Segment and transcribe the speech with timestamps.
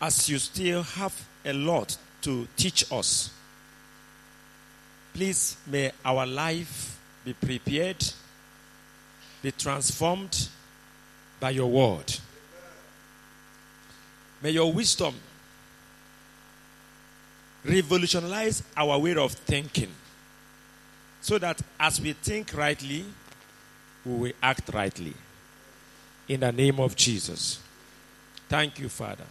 [0.00, 3.30] as you still have a lot to teach us,
[5.14, 8.04] please may our life be prepared,
[9.42, 10.48] be transformed
[11.40, 12.14] by your word.
[14.42, 15.14] May your wisdom
[17.64, 19.90] revolutionize our way of thinking
[21.20, 23.04] so that as we think rightly,
[24.04, 25.14] we will act rightly.
[26.28, 27.60] In the name of Jesus.
[28.48, 29.24] Thank you, Father.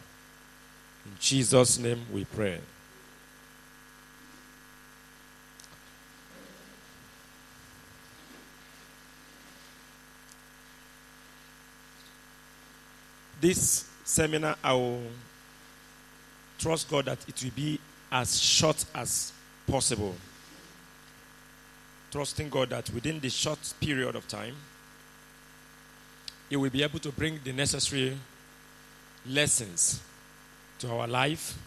[1.08, 2.60] In Jesus' name we pray.
[13.40, 15.04] This seminar, I will
[16.58, 17.80] trust God that it will be
[18.12, 19.32] as short as
[19.66, 20.16] possible.
[22.12, 24.56] Trusting God that within the short period of time,
[26.50, 28.18] He will be able to bring the necessary
[29.26, 30.02] lessons
[30.80, 31.58] to our life.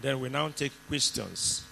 [0.00, 1.64] Then we now take questions,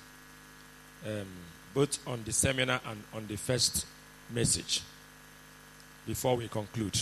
[1.06, 1.26] um,
[1.74, 3.86] both on the seminar and on the first
[4.30, 4.82] message,
[6.06, 6.98] before we conclude.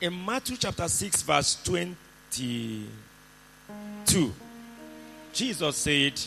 [0.00, 4.32] In Matthew chapter 6, verse 22,
[5.32, 6.20] Jesus said,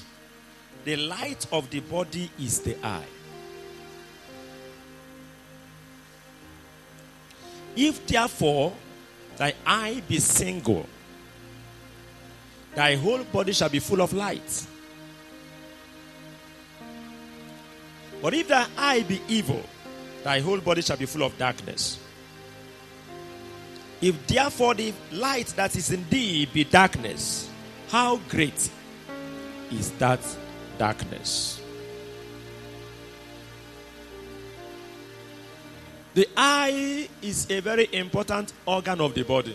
[0.83, 3.03] The light of the body is the eye.
[7.75, 8.71] If therefore
[9.37, 10.85] thy eye be single,
[12.73, 14.67] thy whole body shall be full of light.
[18.21, 19.63] But if thy eye be evil,
[20.23, 21.99] thy whole body shall be full of darkness.
[24.01, 27.49] If therefore the light that is in thee be darkness,
[27.89, 28.69] how great
[29.71, 30.19] is that
[30.77, 31.61] darkness?
[36.15, 39.53] The eye is a very important organ of the body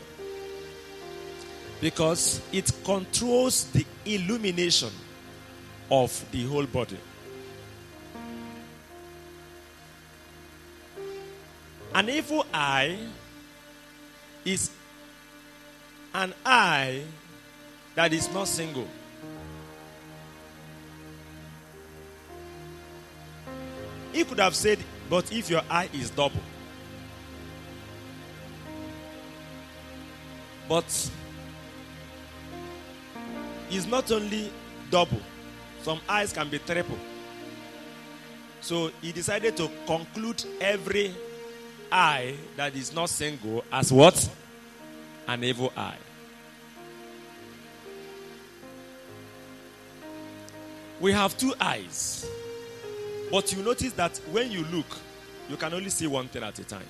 [1.81, 4.91] because it controls the illumination
[5.91, 6.99] of the whole body.
[11.94, 12.99] An evil eye
[14.44, 14.70] is
[16.12, 17.03] an eye
[17.94, 18.87] that is not single.
[24.12, 24.78] He could have said,
[25.09, 26.50] but if your eye is double.
[30.70, 31.10] But
[33.72, 34.53] it's not only
[34.88, 35.20] double,
[35.82, 36.97] some eyes can be triple.
[38.60, 41.12] So he decided to conclude every
[41.91, 44.31] eye that is not single as what?
[45.26, 45.98] An evil eye.
[51.00, 52.31] We have two eyes.
[53.28, 54.97] But you notice that when you look,
[55.48, 56.87] you can only see one thing at a time.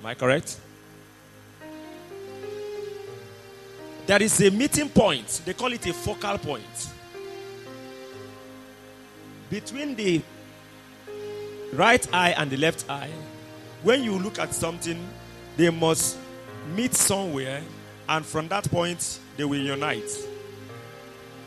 [0.00, 0.58] Am I correct?
[4.06, 5.40] There is a meeting point.
[5.46, 6.90] They call it a focal point.
[9.48, 10.20] Between the
[11.72, 13.10] right eye and the left eye,
[13.82, 14.98] when you look at something,
[15.56, 16.18] they must
[16.74, 17.62] meet somewhere,
[18.08, 20.10] and from that point, they will unite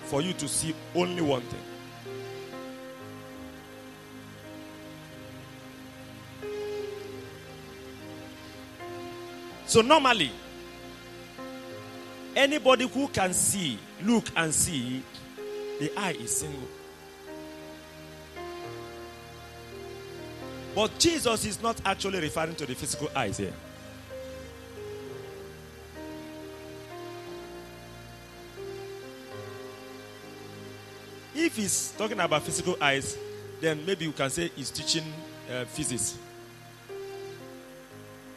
[0.06, 1.60] for you to see only one thing.
[9.66, 10.32] So, normally,
[12.38, 15.04] anybody who can see, look and see,
[15.80, 16.68] the eye is single.
[20.76, 23.54] But Jesus is not actually referring to the physical eyes here.
[31.34, 33.18] If he's talking about physical eyes,
[33.60, 35.12] then maybe you can say he's teaching
[35.52, 36.18] uh, physics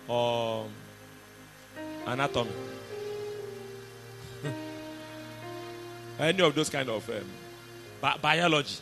[0.08, 0.66] or
[2.06, 2.50] anatomy.
[6.20, 7.24] Any of those kind of um,
[8.00, 8.76] bi- biology.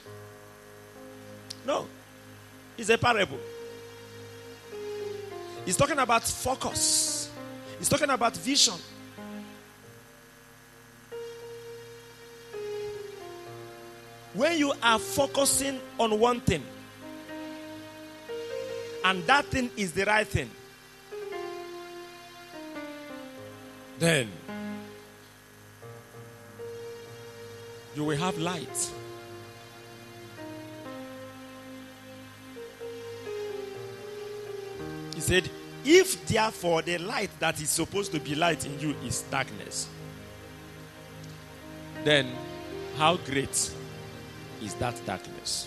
[1.65, 1.87] No.
[2.77, 3.39] It's a parable.
[5.65, 7.31] He's talking about focus.
[7.79, 8.75] He's talking about vision.
[14.35, 16.65] When you are focusing on one thing,
[19.05, 20.51] and that thing is the right thing,
[23.99, 24.29] then
[27.95, 28.91] you will have light.
[35.15, 35.51] He said,
[35.85, 39.89] If therefore the light that is supposed to be light in you is darkness,
[42.05, 42.31] then
[42.97, 43.71] how great
[44.63, 45.67] is that darkness?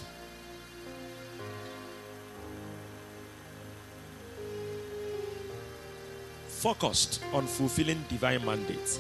[6.48, 9.00] Focused on fulfilling divine mandates.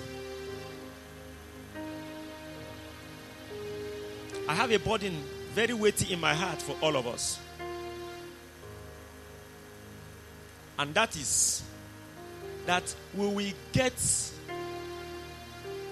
[4.52, 5.24] I have a burden
[5.56, 7.40] very weighty in my heart for all of us.
[10.78, 11.64] And that is
[12.66, 13.94] that we will get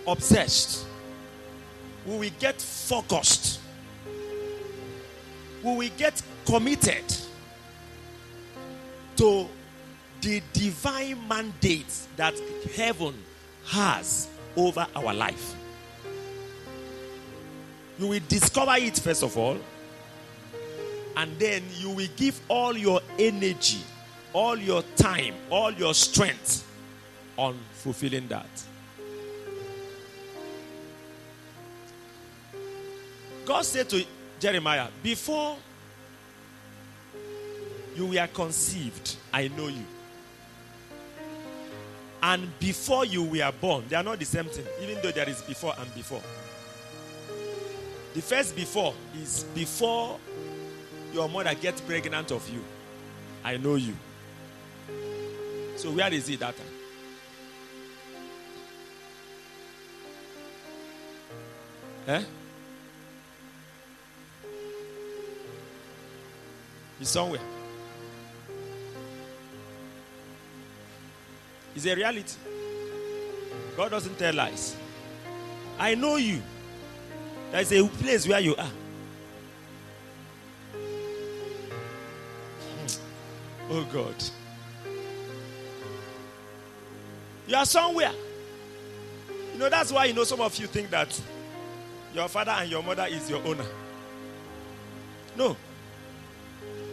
[0.05, 0.85] obsessed,
[2.05, 3.61] we will get focused,
[5.63, 7.05] we will get committed
[9.15, 9.47] to
[10.19, 12.33] the divine mandate that
[12.75, 13.13] heaven
[13.67, 14.27] has
[14.57, 15.55] over our life.
[17.99, 19.57] You will discover it first of all,
[21.17, 23.81] and then you will give all your energy,
[24.31, 26.65] all your time, all your strength
[27.35, 28.47] on fulfilling that.
[33.45, 34.05] God said to
[34.39, 35.57] Jeremiah, Before
[37.95, 39.83] you were conceived, I know you.
[42.21, 45.41] And before you were born, they are not the same thing, even though there is
[45.41, 46.21] before and before.
[48.13, 50.19] The first before is before
[51.13, 52.63] your mother gets pregnant of you.
[53.43, 53.95] I know you.
[55.75, 56.65] So where is it that time?
[62.07, 62.23] Eh?
[66.97, 67.41] He's somewhere.
[71.75, 72.35] It's a reality.
[73.77, 74.75] God doesn't tell lies.
[75.77, 76.41] I know you.
[77.51, 78.71] There's a place where you are.
[82.61, 82.87] Hmm.
[83.71, 84.15] Oh God.
[87.47, 88.11] You are somewhere.
[89.53, 91.19] You know, that's why you know some of you think that
[92.13, 93.65] your father and your mother is your owner.
[95.35, 95.57] No.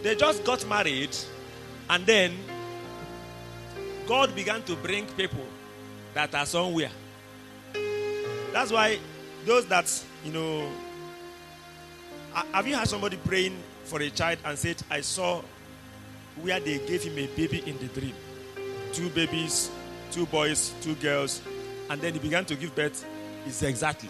[0.02, 1.14] They just got married
[1.90, 2.34] and then
[4.06, 5.44] God began to bring people
[6.14, 6.90] that are somewhere.
[8.52, 8.98] That's why
[9.44, 9.86] those that,
[10.26, 10.68] you know,
[12.52, 15.40] have you had somebody praying for a child and said, I saw
[16.42, 18.14] where they gave him a baby in the dream?
[18.92, 19.70] Two babies,
[20.10, 21.40] two boys, two girls,
[21.88, 23.06] and then he began to give birth.
[23.46, 24.08] It's exactly.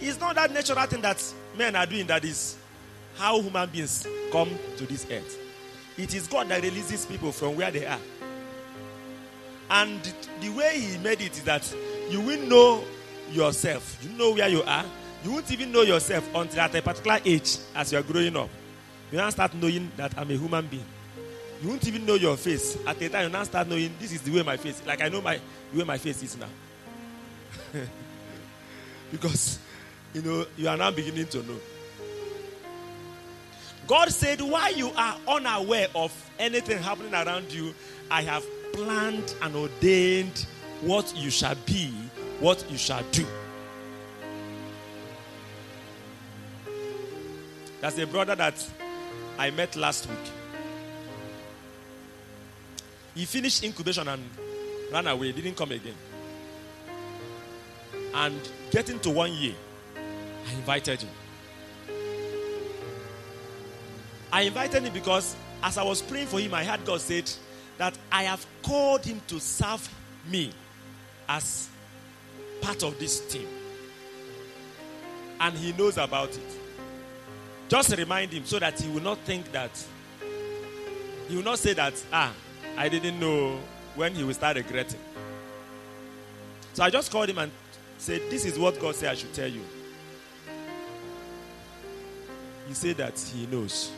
[0.00, 1.22] It's not that natural thing that
[1.58, 2.56] men are doing that is
[3.16, 4.48] how human beings come
[4.78, 5.38] to this earth.
[5.98, 7.98] It is God that releases people from where they are.
[9.70, 10.00] And
[10.40, 11.74] the way He made it is that
[12.08, 12.84] you will know
[13.30, 13.98] yourself.
[14.02, 14.84] You know where you are.
[15.24, 18.48] You won't even know yourself until at a particular age as you are growing up.
[19.12, 20.84] You now start knowing that I'm a human being.
[21.62, 22.78] You won't even know your face.
[22.86, 24.82] At the time, you now start knowing this is the way my face.
[24.86, 25.38] Like I know my
[25.72, 26.48] the way my face is now.
[29.12, 29.58] because
[30.14, 31.56] you know you are now beginning to know.
[33.86, 37.74] God said, While you are unaware of anything happening around you,
[38.10, 40.46] I have planned and ordained
[40.80, 41.92] what you shall be,
[42.40, 43.26] what you shall do.
[47.80, 48.66] There's a brother that
[49.38, 50.18] I met last week.
[53.14, 54.22] He finished incubation and
[54.92, 55.94] ran away, didn't come again.
[58.14, 59.54] And getting to one year,
[59.96, 61.10] I invited him.
[64.32, 67.30] I invited him because as I was praying for him, I heard God said
[67.80, 69.88] that I have called him to serve
[70.28, 70.52] me
[71.26, 71.66] as
[72.60, 73.48] part of this team.
[75.40, 76.58] And he knows about it.
[77.70, 79.70] Just remind him so that he will not think that,
[81.26, 82.34] he will not say that, ah,
[82.76, 83.58] I didn't know
[83.94, 85.00] when he will start regretting.
[86.74, 87.50] So I just called him and
[87.96, 89.62] said, This is what God said I should tell you.
[92.68, 93.90] He said that he knows.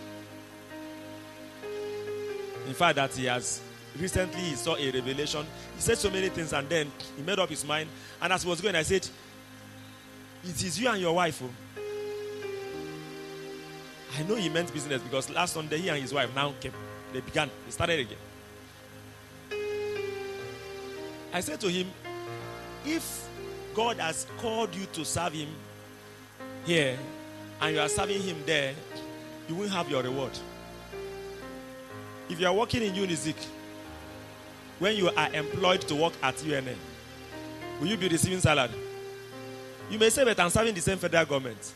[2.68, 3.60] In fact, that he has
[3.99, 5.46] recently he saw a revelation.
[5.75, 7.88] He said so many things and then he made up his mind.
[8.20, 9.06] And as he was going, I said,
[10.44, 11.42] It is you and your wife.
[11.44, 11.50] Oh.
[14.18, 16.72] I know he meant business because last Sunday he and his wife now came.
[17.12, 17.50] They began.
[17.64, 18.18] They started again.
[21.32, 21.90] I said to him,
[22.84, 23.26] if
[23.75, 25.49] God has called you to serve him
[26.66, 26.99] here
[27.61, 28.75] and you are serving him there,
[29.49, 30.32] you will have your reward.
[32.28, 33.37] If you are working in Unizik,
[34.82, 36.76] when you are employed to work at UNN,
[37.78, 38.74] will you be receiving salary?
[39.88, 41.72] You may say, but I'm serving the same federal government.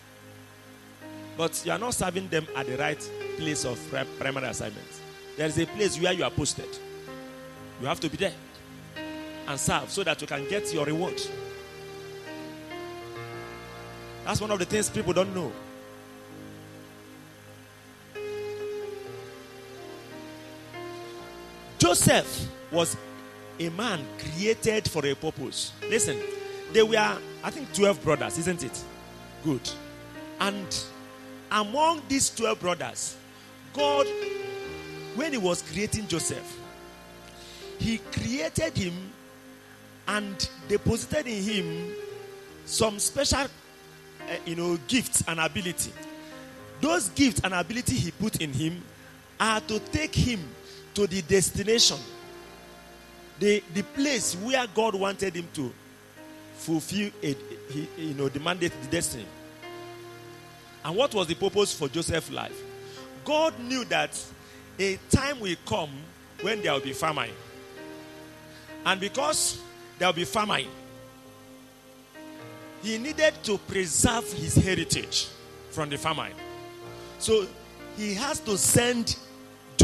[1.36, 2.98] But you are not serving them at the right
[3.36, 3.78] place of
[4.18, 4.88] primary assignment.
[5.36, 6.66] There is a place where you are posted.
[7.80, 8.34] You have to be there
[9.46, 11.22] and serve so that you can get your reward.
[14.25, 15.52] That's one of the things people don't know.
[21.78, 22.97] Joseph was
[23.59, 25.73] a man created for a purpose.
[25.88, 26.18] Listen,
[26.73, 28.85] they were, I think, 12 brothers, isn't it?
[29.45, 29.68] Good.
[30.40, 30.85] And
[31.50, 33.16] among these 12 brothers,
[33.73, 34.06] God,
[35.14, 36.59] when He was creating Joseph,
[37.78, 38.95] He created him
[40.09, 41.92] and deposited in him
[42.64, 45.92] some special, uh, you know, gifts and ability.
[46.80, 48.83] Those gifts and ability He put in him
[49.38, 50.40] are to take him
[50.96, 51.98] to the destination,
[53.38, 55.70] the, the place where God wanted him to
[56.56, 57.36] fulfill a,
[57.70, 59.26] he, you know, the mandate, the destiny.
[60.82, 62.58] And what was the purpose for Joseph's life?
[63.26, 64.18] God knew that
[64.78, 65.90] a time will come
[66.40, 67.30] when there will be famine.
[68.86, 69.60] And because
[69.98, 70.68] there will be famine,
[72.82, 75.28] he needed to preserve his heritage
[75.72, 76.32] from the famine.
[77.18, 77.46] So
[77.98, 79.18] he has to send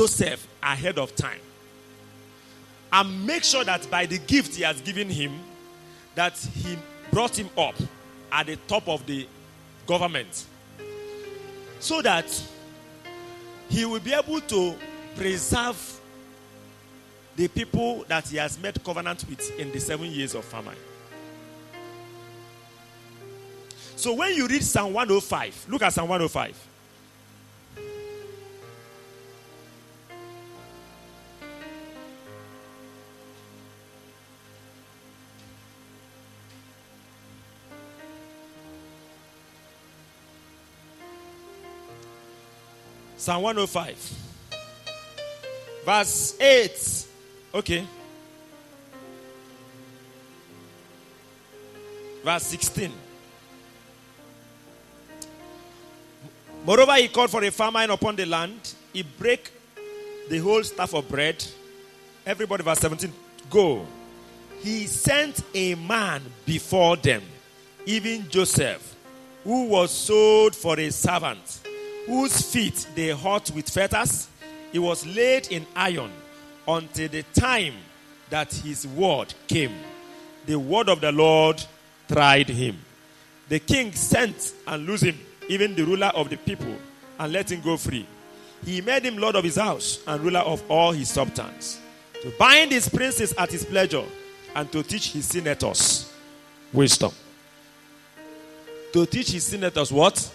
[0.03, 1.39] Joseph ahead of time
[2.93, 5.31] and make sure that by the gift he has given him
[6.17, 6.77] that he
[7.13, 7.77] brought him up
[8.33, 9.29] at the top of the
[9.87, 10.47] government
[11.79, 12.27] so that
[13.69, 14.75] he will be able to
[15.15, 16.01] preserve
[17.37, 20.75] the people that he has made covenant with in the seven years of famine.
[23.95, 26.72] So when you read Psalm 105, look at Psalm 105.
[43.23, 44.13] Psalm 105,
[45.87, 47.07] verse 8.
[47.55, 47.87] Okay.
[52.25, 52.91] Verse 16.
[56.67, 58.75] Moreover, he called for a famine upon the land.
[58.93, 59.53] He break
[60.29, 61.45] the whole staff of bread.
[62.27, 63.13] Everybody, verse 17.
[63.49, 63.87] Go.
[64.63, 67.23] He sent a man before them,
[67.87, 68.97] even Joseph,
[69.45, 71.62] who was sold for a servant
[72.07, 74.29] whose feet they hurt with fetters.
[74.73, 76.11] He was laid in iron
[76.67, 77.75] until the time
[78.31, 79.75] that his word came.
[80.47, 81.63] The word of the Lord
[82.09, 82.79] tried him.
[83.49, 85.19] The king sent and loosed him,
[85.49, 86.75] even the ruler of the people,
[87.19, 88.07] and let him go free.
[88.65, 91.81] He made him lord of his house and ruler of all his substance,
[92.23, 94.05] to bind his princes at his pleasure,
[94.55, 96.13] and to teach his senators
[96.73, 97.13] wisdom.
[98.93, 100.33] To teach his senators what?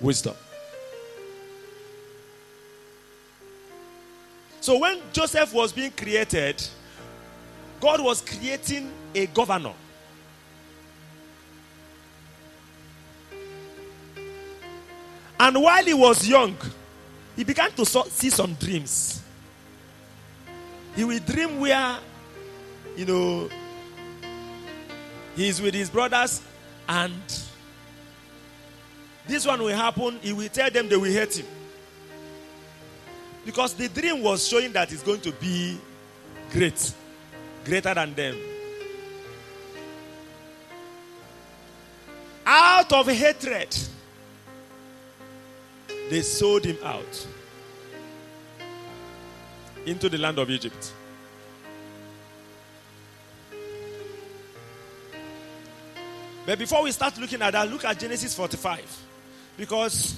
[0.00, 0.34] Wisdom.
[4.66, 6.60] So when Joseph was being created,
[7.80, 9.72] God was creating a governor.
[15.38, 16.56] And while he was young,
[17.36, 19.22] he began to see some dreams.
[20.96, 21.98] He will dream where,
[22.96, 23.48] you know,
[25.36, 26.42] he's with his brothers,
[26.88, 27.14] and
[29.28, 30.18] this one will happen.
[30.22, 31.46] He will tell them they will hate him.
[33.46, 35.78] Because the dream was showing that it's going to be
[36.50, 36.92] great,
[37.64, 38.36] greater than them.
[42.44, 43.74] Out of hatred,
[46.10, 47.26] they sold him out
[49.86, 50.92] into the land of Egypt.
[56.44, 59.02] But before we start looking at that, look at Genesis 45.
[59.56, 60.16] Because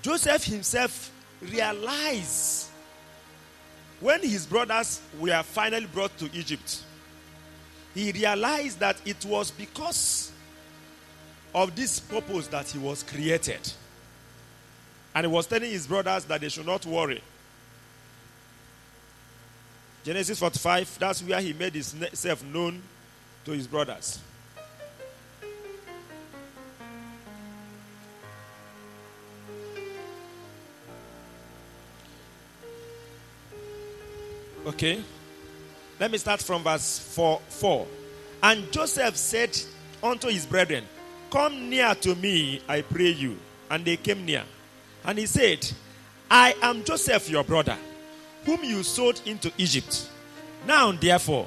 [0.00, 1.11] Joseph himself
[1.50, 2.70] realize
[4.00, 6.82] when his brothers were finally brought to Egypt,
[7.94, 10.32] he realized that it was because
[11.54, 13.60] of this purpose that he was created.
[15.14, 17.22] And he was telling his brothers that they should not worry.
[20.04, 22.82] Genesis 45, that's where he made himself known
[23.44, 24.18] to his brothers.
[34.66, 35.02] Okay.
[35.98, 37.40] Let me start from verse 4.
[37.48, 37.86] 4.
[38.42, 39.58] And Joseph said
[40.02, 40.84] unto his brethren,
[41.30, 43.38] Come near to me, I pray you.
[43.70, 44.44] And they came near.
[45.04, 45.68] And he said,
[46.30, 47.76] I am Joseph, your brother,
[48.44, 50.08] whom you sold into Egypt.
[50.66, 51.46] Now, therefore,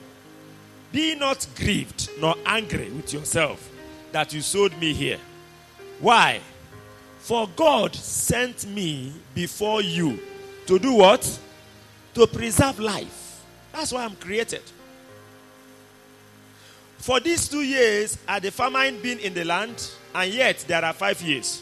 [0.91, 3.69] be not grieved nor angry with yourself
[4.11, 5.19] that you sold me here.
[5.99, 6.39] Why?
[7.19, 10.19] For God sent me before you
[10.67, 11.39] to do what?
[12.15, 13.43] To preserve life.
[13.71, 14.63] That's why I'm created.
[16.97, 20.93] For these two years had the famine been in the land, and yet there are
[20.93, 21.61] five years,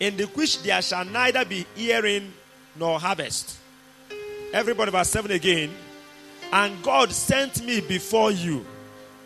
[0.00, 2.32] in the which there shall neither be hearing
[2.76, 3.56] nor harvest.
[4.52, 5.70] Everybody, verse 7 again.
[6.52, 8.64] And God sent me before you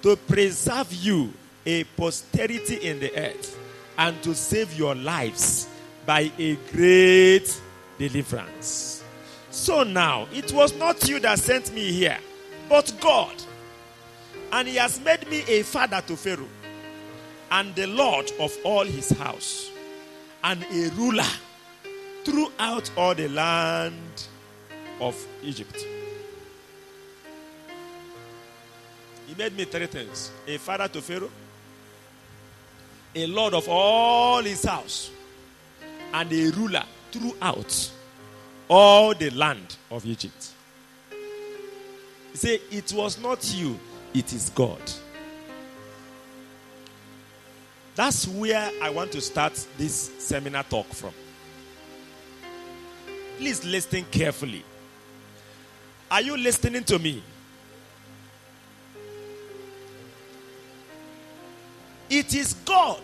[0.03, 1.33] to preserve you
[1.67, 3.59] a posterity in the earth
[3.99, 5.69] and to save your lives
[6.07, 7.61] by a great
[7.99, 8.98] deliverance.
[9.59, 12.19] So now, it was not you that sent me here,
[12.69, 13.35] but God.
[14.53, 16.49] And he has made me a father to Pharaoh
[17.51, 19.69] and the Lord of all his house
[20.45, 21.27] and a ruler
[22.25, 24.29] throughout all the land
[25.01, 25.85] of Egypt.
[29.27, 31.31] He made me three things a father to Pharaoh,
[33.15, 35.11] a lord of all his house,
[36.15, 37.91] and a ruler throughout
[38.69, 40.51] all the land of Egypt.
[42.35, 43.79] Said, It was not you,
[44.15, 44.81] it is God.
[47.95, 51.13] That's where I want to start this seminar talk from.
[53.39, 54.65] Please listen carefully.
[56.11, 57.23] Are you listening to me?
[62.09, 63.01] It is God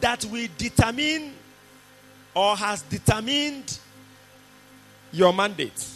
[0.00, 1.32] that will determine
[2.34, 3.78] or has determined
[5.12, 5.86] your mandate.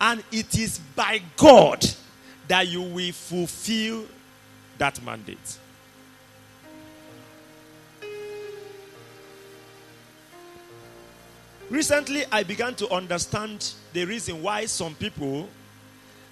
[0.00, 1.84] And it is by God
[2.48, 4.04] that you will fulfill
[4.78, 5.58] that mandate.
[11.68, 15.48] Recently, I began to understand the reason why some people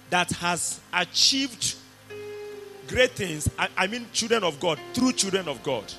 [0.09, 1.75] that has achieved
[2.87, 5.91] great things, I, I mean children of God, true children of God,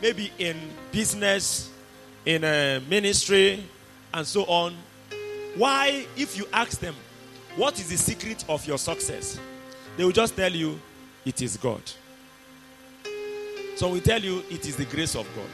[0.00, 0.56] maybe in
[0.92, 1.70] business,
[2.24, 3.64] in a ministry,
[4.14, 4.76] and so on.
[5.56, 6.94] Why, if you ask them,
[7.56, 9.40] what is the secret of your success?
[9.96, 10.78] They will just tell you,
[11.24, 11.80] it is God.
[13.76, 15.48] So we tell you, it is the grace of God.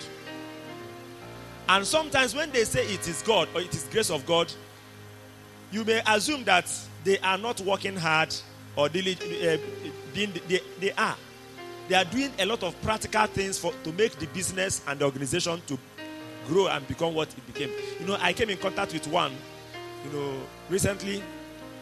[1.69, 4.53] And sometimes when they say it is God or it is grace of God,
[5.71, 6.71] you may assume that
[7.05, 8.35] they are not working hard
[8.75, 9.59] or diligent, eh,
[10.13, 11.17] being, they, they are.
[11.89, 15.05] They are doing a lot of practical things for, to make the business and the
[15.05, 15.79] organization to
[16.49, 17.71] grow and become what it became.
[18.01, 19.33] You know, I came in contact with one,
[20.05, 20.35] you know,
[20.69, 21.23] recently,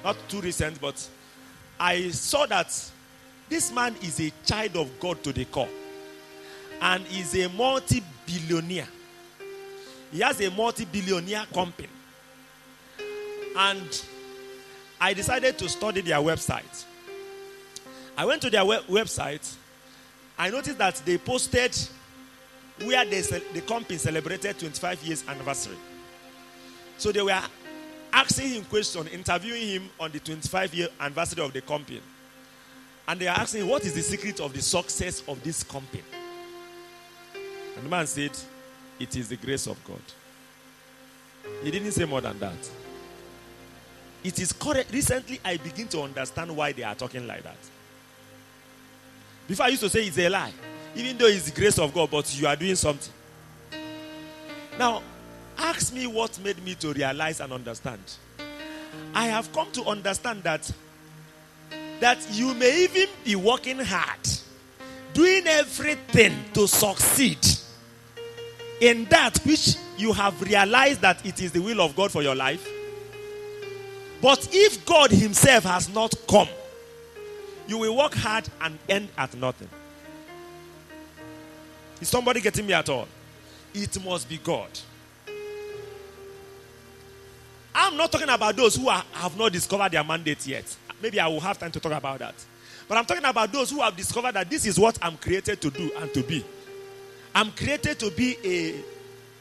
[0.05, 1.09] not too recent, but
[1.79, 2.75] I saw that
[3.49, 5.69] this man is a child of God to the core
[6.81, 8.89] and is a multi billionaire.
[10.13, 11.89] He has a multi billionaire company.
[13.57, 14.05] And
[15.01, 16.85] I decided to study their website.
[18.17, 19.55] I went to their web- website.
[20.39, 21.77] I noticed that they posted
[22.85, 25.77] where they the company celebrated 25 years anniversary.
[26.99, 27.41] So they were
[28.13, 32.01] asking him questions, interviewing him on the 25 year anniversary of the company.
[33.09, 36.03] And they are asking, what is the secret of the success of this company?
[37.77, 38.37] And the man said,
[38.99, 40.03] it is the grace of God.
[41.63, 42.71] He didn't say more than that.
[44.23, 44.93] It is correct.
[44.93, 47.57] Recently, I begin to understand why they are talking like that.
[49.49, 50.53] Before I used to say it's a lie,
[50.95, 53.13] even though it's the grace of God, but you are doing something.
[54.79, 55.03] Now,
[55.61, 58.01] ask me what made me to realize and understand.
[59.15, 60.71] I have come to understand that
[62.01, 64.19] that you may even be working hard,
[65.13, 67.39] doing everything to succeed
[68.81, 72.35] in that which you have realized that it is the will of God for your
[72.35, 72.67] life.
[74.23, 76.49] But if God Himself has not come,
[77.69, 79.69] you will work hard and end at nothing.
[82.01, 83.07] Is somebody getting me at all?
[83.75, 84.71] It must be God.
[88.01, 90.65] Not talking about those who are, have not discovered their mandate yet.
[91.03, 92.35] Maybe I will have time to talk about that.
[92.89, 95.71] But I'm talking about those who have discovered that this is what I'm created to
[95.71, 96.45] do and to be.
[97.35, 98.83] I'm created to be a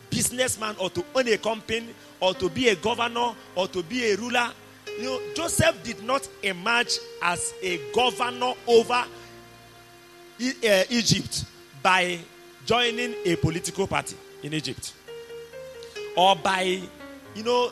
[0.09, 1.87] businessman or to own a company
[2.19, 4.49] or to be a governor or to be a ruler.
[4.97, 11.45] You know, Joseph did not emerge as a governor over uh, Egypt
[11.81, 12.19] by
[12.65, 14.93] joining a political party in Egypt
[16.17, 16.81] or by,
[17.33, 17.71] you know,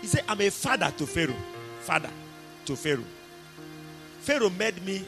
[0.00, 1.36] he said, I'm a father to Pharaoh.
[1.80, 2.10] Father
[2.66, 3.04] to Pharaoh.
[4.20, 5.04] Pharaoh made me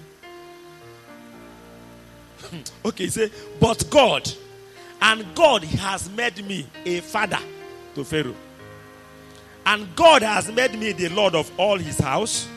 [2.40, 2.58] hmm.
[2.84, 4.30] okay, he said, but God,
[5.00, 7.38] and God has made me a father
[7.94, 8.34] to Pharaoh.
[9.64, 12.48] And God has made me the Lord of all his house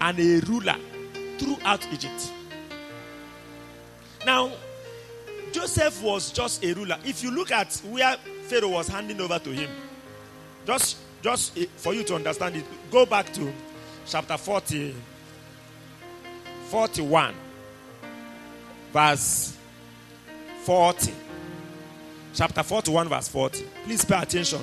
[0.00, 0.76] and a ruler
[1.38, 2.32] throughout Egypt.
[4.24, 4.52] Now,
[5.52, 6.98] Joseph was just a ruler.
[7.04, 9.70] If you look at where Pharaoh was handing over to him,
[10.66, 13.50] just, just for you to understand it, go back to
[14.06, 14.94] chapter 40,
[16.66, 17.34] 41,
[18.92, 19.56] verse
[20.64, 21.14] 40.
[22.34, 23.64] Chapter 41, verse 40.
[23.84, 24.60] Please pay attention.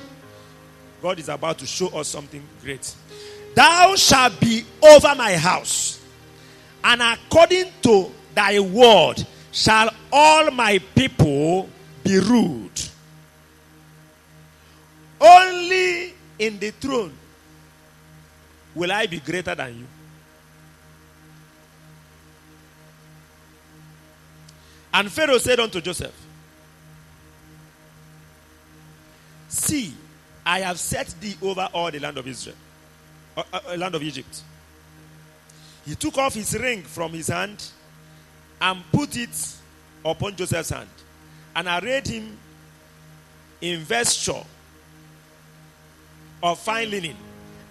[1.02, 2.94] God is about to show us something great.
[3.56, 6.00] Thou shalt be over my house,
[6.84, 11.68] and according to thy word shall all my people
[12.04, 12.90] be ruled.
[15.20, 17.14] Only in the throne
[18.74, 19.86] will I be greater than you.
[24.92, 26.16] And Pharaoh said unto Joseph,
[29.48, 29.94] See,
[30.44, 32.56] I have set thee over all the land of Israel,
[33.38, 34.42] uh, uh, land of Egypt.
[35.86, 37.64] He took off his ring from his hand
[38.60, 39.56] and put it
[40.04, 40.90] upon Joseph's hand
[41.56, 42.36] and arrayed him
[43.62, 44.44] in vesture
[46.44, 47.16] of fine linen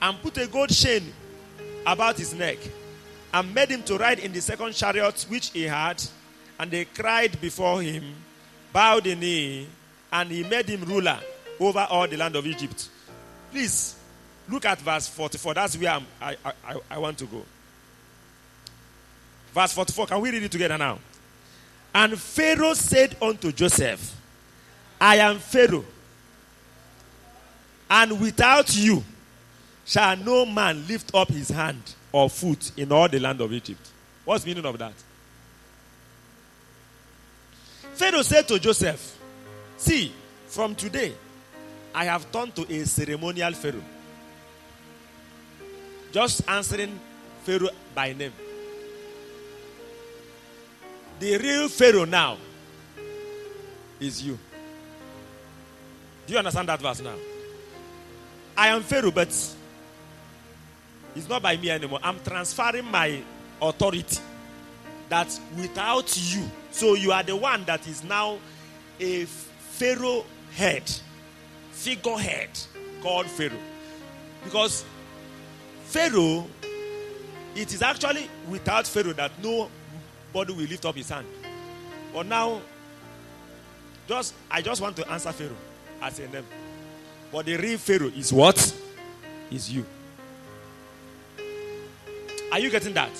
[0.02, 1.12] and put a gold chain
[1.86, 2.58] about his neck
[3.32, 6.02] and made him to ride in the second chariot which he had
[6.58, 8.14] and they cried before him
[8.72, 9.66] bowed the knee
[10.12, 11.18] and he made him ruler
[11.58, 12.88] over all the land of Egypt.
[13.50, 13.94] Please
[14.48, 15.54] look at verse 44.
[15.54, 17.44] That's where I, I, I want to go.
[19.52, 20.06] Verse 44.
[20.06, 20.98] Can we read it together now?
[21.94, 24.16] And Pharaoh said unto Joseph,
[25.00, 25.84] I am Pharaoh,
[27.90, 29.02] and without you
[29.84, 33.90] shall no man lift up his hand or foot in all the land of Egypt.
[34.24, 34.92] What's the meaning of that?
[37.94, 39.18] Pharaoh said to Joseph,
[39.76, 40.12] See,
[40.46, 41.12] from today,
[41.94, 43.82] I have turned to a ceremonial Pharaoh.
[46.12, 46.98] Just answering
[47.42, 48.32] Pharaoh by name.
[51.18, 52.36] The real Pharaoh now
[53.98, 54.38] is you.
[56.26, 57.16] Do you understand that verse now?
[58.56, 59.56] I am Pharaoh, but it's
[61.28, 62.00] not by me anymore.
[62.02, 63.22] I'm transferring my
[63.60, 64.18] authority
[65.08, 68.38] that without you, so you are the one that is now
[68.98, 70.82] a Pharaoh head
[71.72, 72.50] figurehead
[73.02, 73.56] called Pharaoh.
[74.44, 74.84] Because
[75.86, 76.46] Pharaoh,
[77.56, 81.26] it is actually without Pharaoh that nobody will lift up his hand.
[82.12, 82.60] But now,
[84.06, 85.56] just I just want to answer Pharaoh
[86.02, 86.44] as a name.
[87.32, 88.76] But the real Pharaoh is what?
[89.50, 89.84] Is you.
[92.52, 93.10] Are you getting that?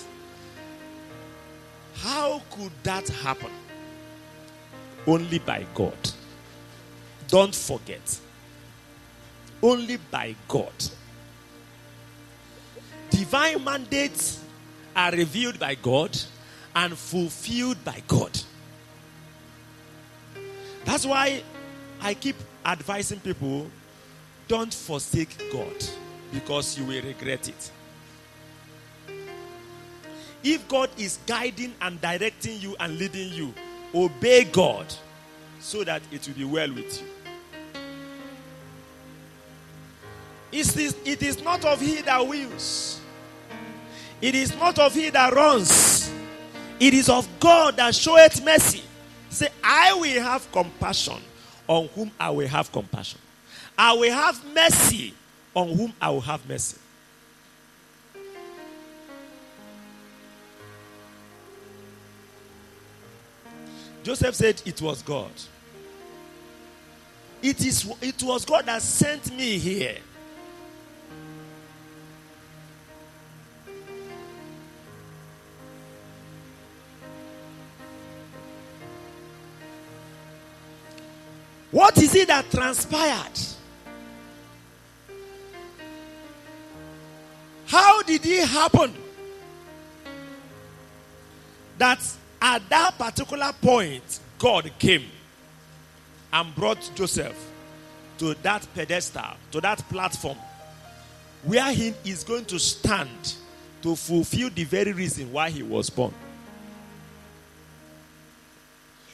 [1.96, 3.51] How could that happen?
[5.07, 5.96] Only by God.
[7.29, 8.20] Don't forget
[9.62, 10.73] only by God.
[13.11, 14.42] Divine mandates
[14.94, 16.16] are revealed by God
[16.75, 18.38] and fulfilled by God.
[20.85, 21.42] That's why
[22.01, 23.66] I keep advising people
[24.51, 25.77] don't forsake God
[26.33, 27.71] because you will regret it.
[30.43, 33.55] If God is guiding and directing you and leading you,
[33.95, 34.93] obey God
[35.61, 37.07] so that it will be well with you.
[40.51, 43.01] It is, it is not of he that wills.
[44.21, 46.11] It is not of he that runs.
[46.81, 48.83] It is of God that showeth mercy.
[49.29, 51.19] Say, I will have compassion
[51.69, 53.21] on whom I will have compassion.
[53.83, 55.14] I will have mercy
[55.55, 56.77] on whom I will have mercy.
[64.03, 65.31] Joseph said it was God.
[67.40, 69.97] It, is, it was God that sent me here.
[81.71, 83.51] What is it that transpired?
[87.70, 88.92] How did it happen
[91.78, 92.04] that
[92.42, 95.04] at that particular point God came
[96.33, 97.37] and brought Joseph
[98.18, 100.37] to that pedestal, to that platform
[101.44, 103.37] where he is going to stand
[103.83, 106.12] to fulfill the very reason why he was born?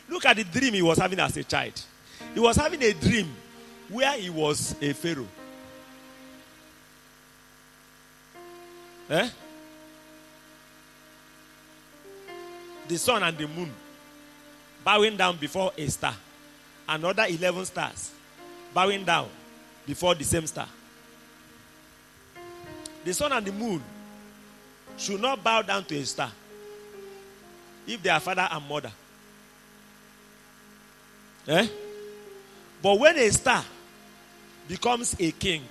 [0.08, 1.78] Look at the dream he was having as a child.
[2.32, 3.28] He was having a dream
[3.90, 5.28] where he was a Pharaoh.
[9.10, 9.28] Eh?
[12.88, 13.72] The sun and the moon
[14.84, 16.14] bowing down before a star.
[16.88, 18.12] Another 11 stars
[18.72, 19.28] bowing down
[19.86, 20.68] before the same star.
[23.06, 23.80] the sun and the moon
[24.98, 26.30] should not bow down to a star
[27.86, 28.90] if they are father and mother.
[31.46, 31.68] Eh?
[32.82, 33.64] But when a star
[34.66, 35.62] becomes a king,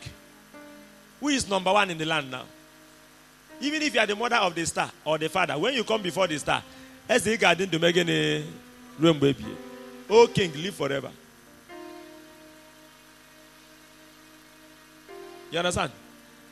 [1.20, 2.46] who is number one in the land now?
[3.62, 6.02] Even if you are the mother of the star or the father, when you come
[6.02, 6.64] before the star,
[7.08, 8.46] as the garden to make any
[9.00, 9.46] room baby.
[10.10, 11.12] Oh king, live forever.
[15.52, 15.92] You understand?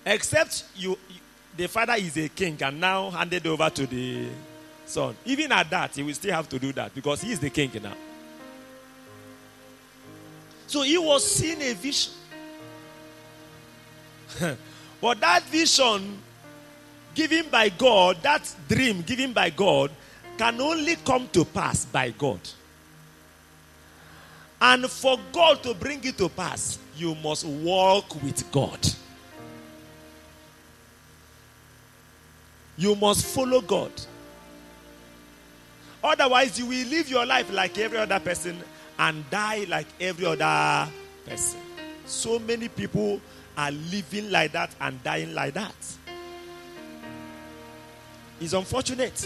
[0.05, 0.97] Except you,
[1.57, 4.27] the father is a king and now handed over to the
[4.85, 5.15] son.
[5.25, 7.71] Even at that, he will still have to do that because he is the king
[7.81, 7.95] now.
[10.67, 12.13] So he was seeing a vision.
[15.01, 16.17] but that vision
[17.15, 19.91] given by God, that dream given by God,
[20.37, 22.39] can only come to pass by God.
[24.61, 28.79] And for God to bring it to pass, you must walk with God.
[32.77, 33.91] You must follow God.
[36.03, 38.61] Otherwise, you will live your life like every other person
[38.99, 40.91] and die like every other
[41.25, 41.59] person.
[42.05, 43.21] So many people
[43.57, 45.75] are living like that and dying like that.
[48.43, 49.25] It's unfortunate.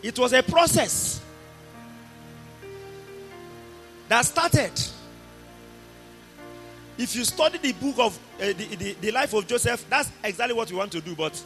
[0.00, 1.20] It was a process
[4.08, 4.70] that started.
[6.96, 10.54] If you study the book of uh, the, the, the, life of Joseph, that's exactly
[10.54, 11.42] what we want to do, but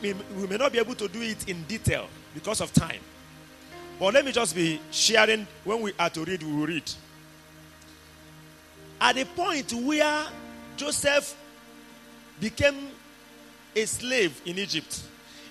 [0.00, 3.00] be, we may not be able to do it in detail because of time.
[3.98, 6.90] But let me just be sharing when we are to read, we will read.
[9.00, 10.26] At the point where
[10.76, 11.36] Joseph
[12.40, 12.88] became
[13.74, 15.02] a slave in Egypt,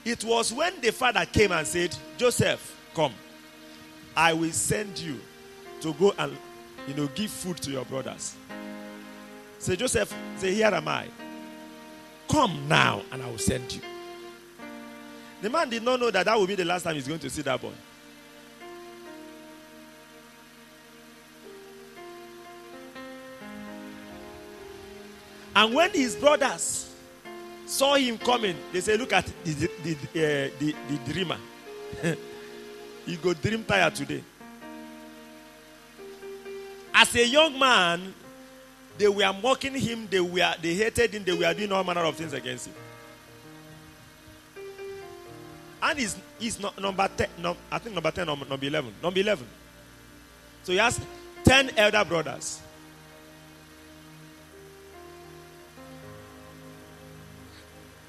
[0.04, 3.14] it was when the father came and said, Joseph, come.
[4.16, 5.20] I will send you
[5.82, 6.38] to go and
[6.88, 8.36] you know give food to your brothers.
[9.60, 11.08] Say, Joseph, say, Here am I.
[12.30, 13.82] Come now, and I will send you.
[15.42, 17.30] The man did not know that that would be the last time he's going to
[17.30, 17.72] see that boy.
[25.56, 26.94] And when his brothers
[27.66, 31.38] saw him coming, they said, Look at the, the, uh, the, the dreamer.
[33.06, 34.24] he go dream tired today.
[36.94, 38.14] As a young man,
[38.98, 42.16] they were mocking him, they were they hated him, they were doing all manner of
[42.16, 42.74] things against him.
[45.84, 48.94] And he's, he's not number 10, no, I think number 10 or number 11.
[49.04, 49.46] Number 11.
[50.64, 51.00] So he has
[51.44, 52.60] 10 elder brothers.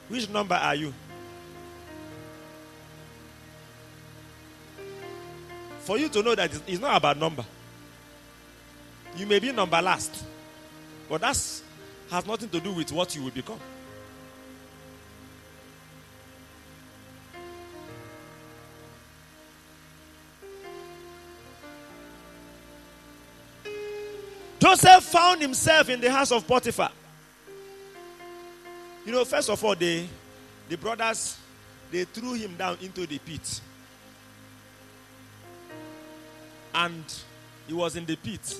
[0.08, 0.92] Which number are you?
[5.80, 7.44] For you to know that it's not about number.
[9.16, 10.24] You may be number last,
[11.08, 11.36] but that
[12.10, 13.60] has nothing to do with what you will become.
[24.58, 26.90] Joseph found himself in the house of Potiphar.
[29.06, 30.04] You know, first of all, the,
[30.68, 31.38] the brothers
[31.92, 33.60] they threw him down into the pit.
[36.74, 37.04] And
[37.68, 38.56] he was in the pit.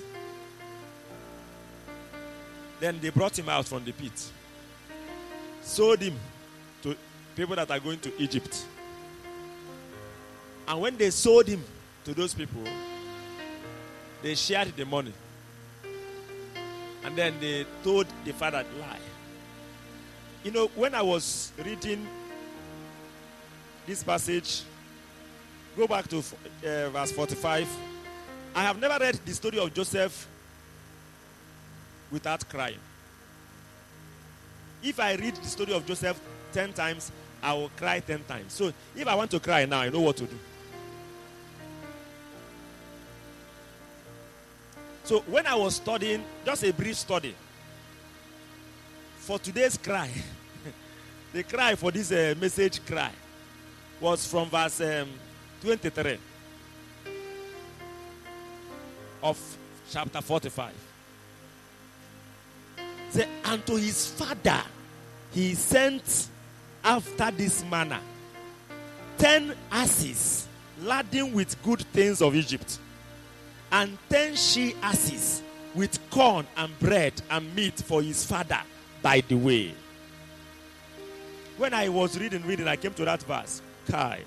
[2.79, 4.31] Then they brought him out from the pit.
[5.63, 6.15] Sold him
[6.83, 6.97] to
[7.35, 8.65] people that are going to Egypt.
[10.69, 11.65] And when they sold him
[12.05, 12.63] to those people,
[14.23, 15.13] they shared the money.
[17.05, 19.16] And then they told the father lie.
[20.47, 22.07] You know, when I was reading
[23.85, 24.63] this passage,
[25.77, 27.67] go back to uh, verse 45.
[28.55, 30.29] I have never read the story of Joseph
[32.13, 32.79] without crying.
[34.85, 36.21] If I read the story of Joseph
[36.53, 37.11] 10 times,
[37.43, 38.53] I will cry 10 times.
[38.53, 40.39] So if I want to cry now, I know what to do.
[45.03, 47.35] So when I was studying, just a brief study,
[49.27, 50.09] for today's cry,
[51.33, 53.11] the cry for this uh, message cry
[54.01, 55.09] was from verse um,
[55.63, 56.17] 23
[59.25, 59.59] of
[59.91, 60.73] chapter 45.
[63.11, 64.63] Say, and to his father
[65.33, 66.29] he sent
[66.85, 68.01] after this manner
[69.19, 70.47] ten asses
[70.81, 72.79] laden with good things of Egypt,
[73.73, 75.43] and ten she asses
[75.75, 78.61] with corn and bread and meat for his father
[79.03, 79.75] by the way.
[81.57, 83.63] When I was reading, reading, I came to that verse.
[83.89, 84.21] Kai.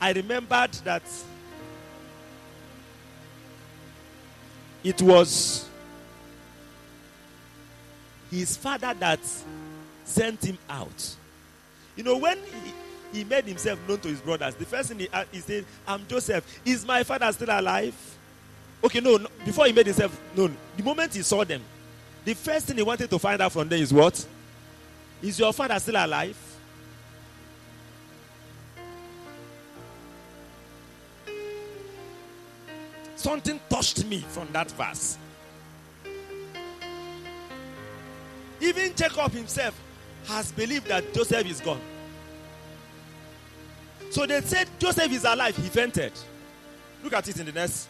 [0.00, 1.02] I remembered that
[4.82, 5.68] it was
[8.30, 9.20] his father that
[10.04, 11.16] sent him out.
[11.96, 12.38] You know, when
[13.12, 15.64] he, he made himself known to his brothers, the first thing he, uh, he said,
[15.86, 16.44] I'm Joseph.
[16.64, 17.94] Is my father still alive?
[18.82, 21.62] Okay, no, no, before he made himself known, the moment he saw them,
[22.24, 24.26] the first thing he wanted to find out from them is what?
[25.22, 26.36] Is your father still alive?
[33.16, 35.16] Something touched me from that verse.
[38.60, 39.78] Even Jacob himself
[40.26, 41.80] has believed that Joseph is gone.
[44.10, 45.56] So they said Joseph is alive.
[45.56, 46.12] He fainted.
[47.02, 47.88] Look at it in the next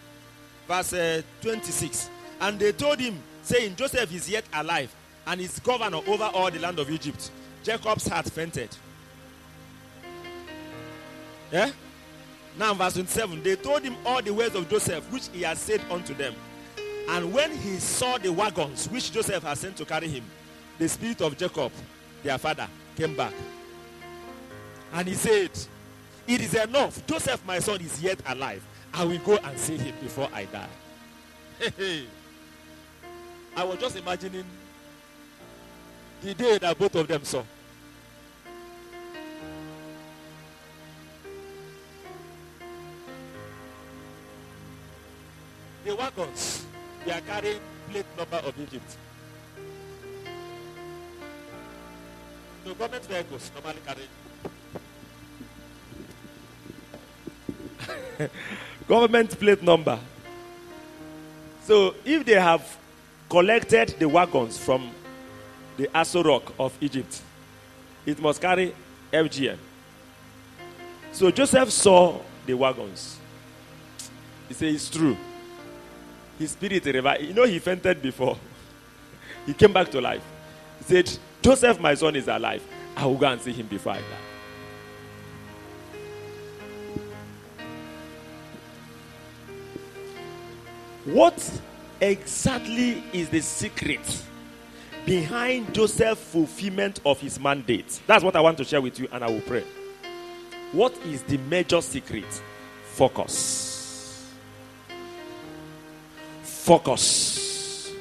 [0.67, 2.11] verse uh, 26.
[2.41, 4.95] And they told him, saying, Joseph is yet alive
[5.27, 7.31] and is governor over all the land of Egypt.
[7.63, 8.75] Jacob's heart fainted.
[11.53, 11.71] Yeah?
[12.59, 15.81] Now, verse 27 they told him all the ways of Joseph, which he had said
[15.91, 16.35] unto them.
[17.09, 20.25] And when he saw the wagons which Joseph had sent to carry him,
[20.79, 21.71] the spirit of Jacob,
[22.23, 23.35] their father, came back.
[24.93, 25.51] And he said,
[26.27, 27.05] It is enough.
[27.07, 28.65] Joseph, my son, is yet alive.
[28.93, 30.69] I will go and see him before I die.
[33.57, 34.45] I was just imagining
[36.23, 37.43] the day that both of them saw.
[45.85, 46.65] The wagons,
[47.05, 48.97] they are carrying plate number of Egypt.
[52.65, 54.09] The government vehicles normally carry
[58.89, 59.99] government plate number.
[61.65, 62.79] So if they have
[63.29, 64.91] collected the wagons from
[65.77, 67.21] the Aso Rock of Egypt,
[68.07, 68.75] it must carry
[69.13, 69.59] FGM.
[71.13, 73.19] So Joseph saw the wagons.
[74.49, 75.17] He said, It's true.
[76.39, 77.23] His spirit revived.
[77.23, 78.37] You know, he fainted before.
[79.47, 80.23] he came back to life.
[80.79, 82.63] He said, Joseph, my son, is alive.
[82.97, 84.05] I will go and see him before I die.
[91.05, 91.61] What
[92.01, 94.23] exactly is the secret
[95.07, 98.01] behind Joseph's fulfillment of his mandate?
[98.07, 99.65] That's what I want to share with you, and I will pray.
[100.73, 102.43] What is the major secret?
[102.93, 104.33] Focus.
[106.43, 107.93] Focus.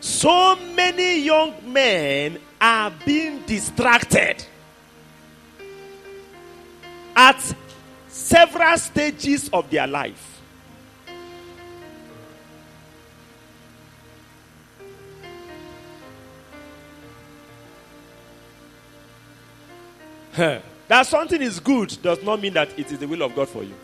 [0.00, 4.44] So many young men are being distracted
[7.14, 7.54] at
[8.08, 10.27] several stages of their life.
[20.38, 23.64] That something is good does not mean that it is the will of God for
[23.64, 23.74] you.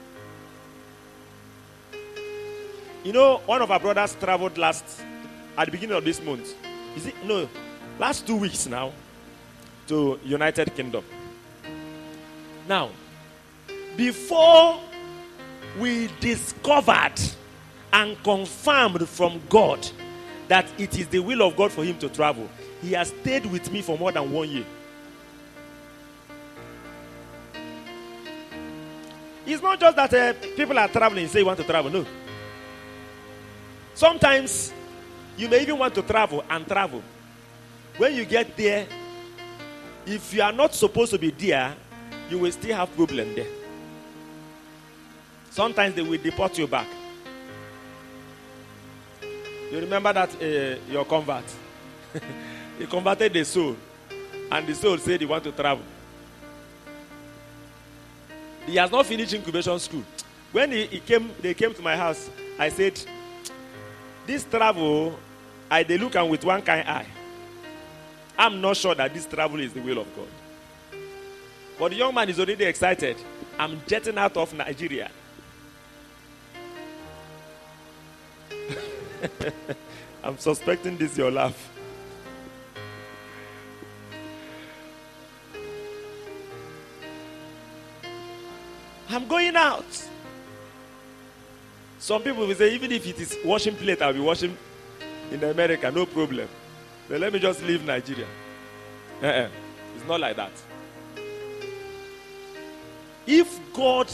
[3.02, 5.02] You know, one of our brothers traveled last
[5.58, 6.54] at the beginning of this month.
[6.96, 7.48] Is it no?
[7.98, 8.92] Last two weeks now
[9.88, 11.04] to United Kingdom.
[12.68, 12.90] Now,
[13.96, 14.80] before
[15.78, 17.20] we discovered
[17.92, 19.86] and confirmed from God
[20.48, 22.48] that it is the will of God for him to travel,
[22.80, 24.64] he has stayed with me for more than one year.
[29.46, 31.90] It's not just that uh, people are traveling, say you want to travel.
[31.90, 32.06] No.
[33.94, 34.72] Sometimes
[35.36, 37.02] you may even want to travel and travel.
[37.96, 38.86] When you get there,
[40.06, 41.74] if you are not supposed to be there,
[42.30, 43.46] you will still have problem there.
[45.50, 46.88] Sometimes they will deport you back.
[49.70, 51.44] You remember that uh, your convert,
[52.78, 53.76] he converted the soul,
[54.50, 55.84] and the soul said he want to travel.
[58.66, 60.04] He has not finished incubation school.
[60.52, 62.30] When he, he came, they came to my house.
[62.58, 63.00] I said,
[64.26, 65.18] "This travel,
[65.70, 67.06] I they look and with one kind eye.
[68.38, 70.28] I'm not sure that this travel is the will of God."
[71.78, 73.16] But the young man is already excited.
[73.58, 75.10] I'm jetting out of Nigeria.
[80.22, 81.73] I'm suspecting this your laugh.
[89.08, 89.84] I'm going out.
[91.98, 94.56] Some people will say, even if it is washing plate, I'll be washing
[95.30, 96.48] in America, no problem.
[97.08, 98.26] But let me just leave Nigeria.
[99.22, 99.48] Uh-uh.
[99.96, 100.52] It's not like that.
[103.26, 104.10] If God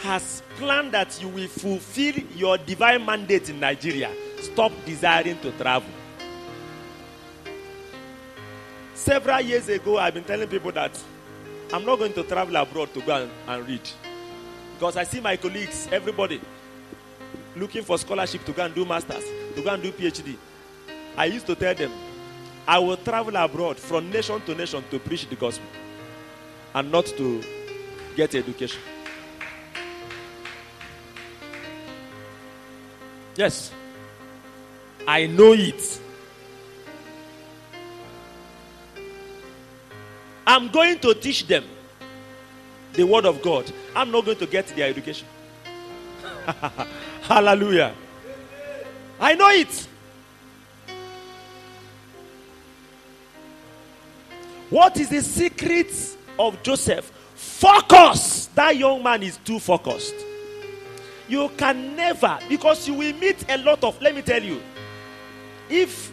[0.00, 5.90] has planned that you will fulfill your divine mandate in Nigeria, stop desiring to travel.
[8.94, 10.98] Several years ago, I've been telling people that
[11.72, 13.80] I'm not going to travel abroad to go and, and read.
[14.74, 16.40] Because I see my colleagues, everybody,
[17.56, 20.36] looking for scholarship to go and do masters, to go and do PhD.
[21.16, 21.92] I used to tell them,
[22.68, 25.66] I will travel abroad from nation to nation to preach the gospel
[26.74, 27.42] and not to
[28.16, 28.80] get education.
[33.36, 33.72] Yes.
[35.06, 36.00] I know it.
[40.46, 41.64] I'm going to teach them
[42.92, 43.70] the word of God.
[43.94, 45.26] I'm not going to get their education.
[47.22, 47.94] Hallelujah.
[49.18, 49.88] I know it.
[54.70, 57.10] What is the secret of Joseph?
[57.34, 58.46] Focus.
[58.54, 60.14] That young man is too focused.
[61.28, 64.62] You can never, because you will meet a lot of, let me tell you,
[65.68, 66.12] if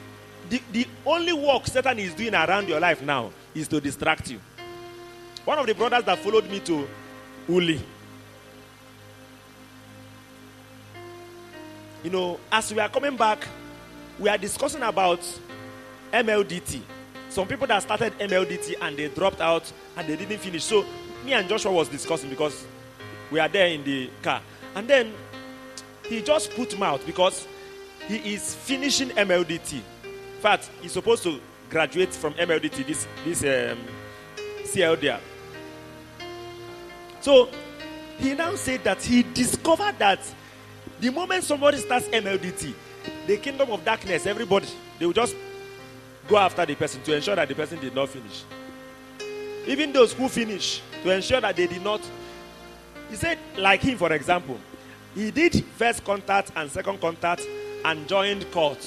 [0.50, 4.40] the, the only work Satan is doing around your life now is to distract you.
[5.46, 6.88] One of the brothers that followed me to
[7.50, 7.82] Uli,
[12.04, 13.48] you know, as we are coming back,
[14.20, 15.20] we are discussing about
[16.12, 16.82] MLDT.
[17.30, 20.64] Some people that started MLDT and they dropped out and they didn't finish.
[20.64, 20.86] So
[21.26, 22.66] me and Joshua was discussing because
[23.32, 24.42] we are there in the car.
[24.76, 25.14] And then
[26.08, 27.48] he just put mouth because
[28.08, 29.74] he is finishing MLDT.
[29.74, 31.40] In fact, he's supposed to
[31.74, 33.80] graduate from MLDT this this um,
[34.64, 35.20] CLDR.
[37.20, 37.50] So
[38.20, 40.20] he now said that he discovered that
[41.00, 42.74] the moment somebody starts MLDT,
[43.26, 44.68] the kingdom of darkness, everybody,
[45.00, 45.36] they will just
[46.28, 48.44] go after the person to ensure that the person did not finish.
[49.66, 52.02] Even those who finish, to ensure that they did not.
[53.10, 54.60] He said, like him, for example,
[55.16, 57.42] he did first contact and second contact
[57.84, 58.80] and joined court.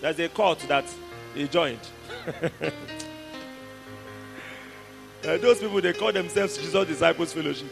[0.00, 0.84] There's a court that
[1.34, 1.80] he joined.
[5.22, 7.68] Uh, those people they call themselves Jesus Disciples Fellowship.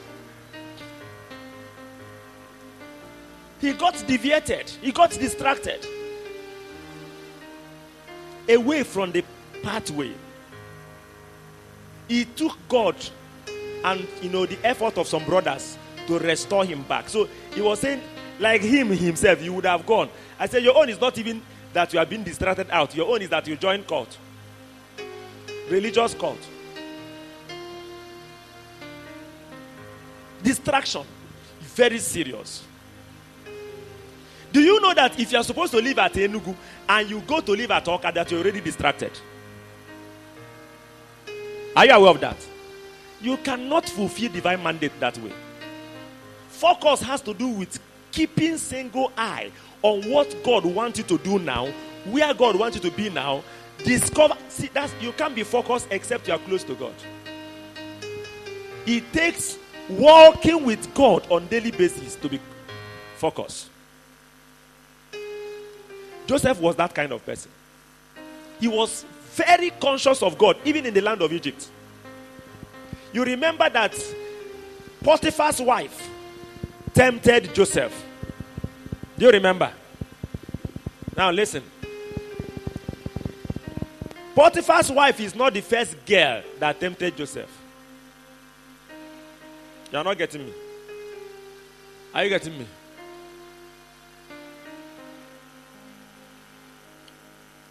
[3.58, 5.86] He got deviated, he got distracted
[8.48, 9.24] away from the
[9.62, 10.12] pathway.
[12.06, 12.96] He took God
[13.84, 15.76] and you know the effort of some brothers
[16.06, 17.08] to restore him back.
[17.08, 18.00] So he was saying,
[18.38, 20.08] like him himself, you would have gone.
[20.38, 21.42] I said, Your own is not even
[21.72, 24.16] that you have been distracted out, your own is that you joined cult,
[25.70, 26.38] religious cult.
[30.42, 31.02] Distraction,
[31.60, 32.64] very serious.
[34.52, 36.54] Do you know that if you are supposed to live at Enugu
[36.88, 39.12] and you go to live at Awka, that you're already distracted?
[41.76, 42.36] Are you aware of that?
[43.20, 45.32] You cannot fulfill divine mandate that way.
[46.48, 47.78] Focus has to do with
[48.10, 49.50] keeping single eye
[49.82, 51.68] on what God wants you to do now,
[52.06, 53.42] where God wants you to be now.
[53.84, 54.36] Discover.
[54.48, 56.94] See, that's you can't be focused except you are close to God.
[58.86, 59.58] It takes
[59.88, 62.40] walking with God on daily basis to be
[63.16, 63.70] focused.
[66.26, 67.50] Joseph was that kind of person.
[68.60, 71.68] He was very conscious of God, even in the land of Egypt.
[73.12, 73.94] You remember that
[75.02, 76.08] Potiphar's wife
[76.92, 78.04] tempted Joseph.
[79.16, 79.70] Do you remember?
[81.16, 81.62] Now listen.
[84.38, 87.50] Potiphar's wife is not the first girl that tempted Joseph.
[89.90, 90.52] You are not getting me.
[92.14, 92.64] Are you getting me?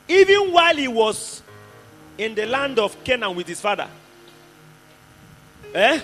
[0.10, 1.42] Even while he was
[2.18, 3.88] in the land of Canaan with his father,
[5.74, 6.02] eh?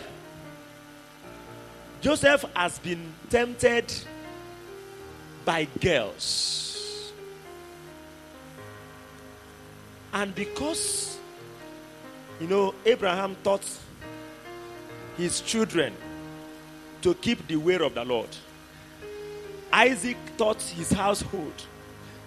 [1.99, 3.93] Joseph has been tempted
[5.43, 6.72] by girls.
[10.13, 11.17] And because,
[12.39, 13.65] you know, Abraham taught
[15.17, 15.93] his children
[17.01, 18.29] to keep the way of the Lord,
[19.71, 21.53] Isaac taught his household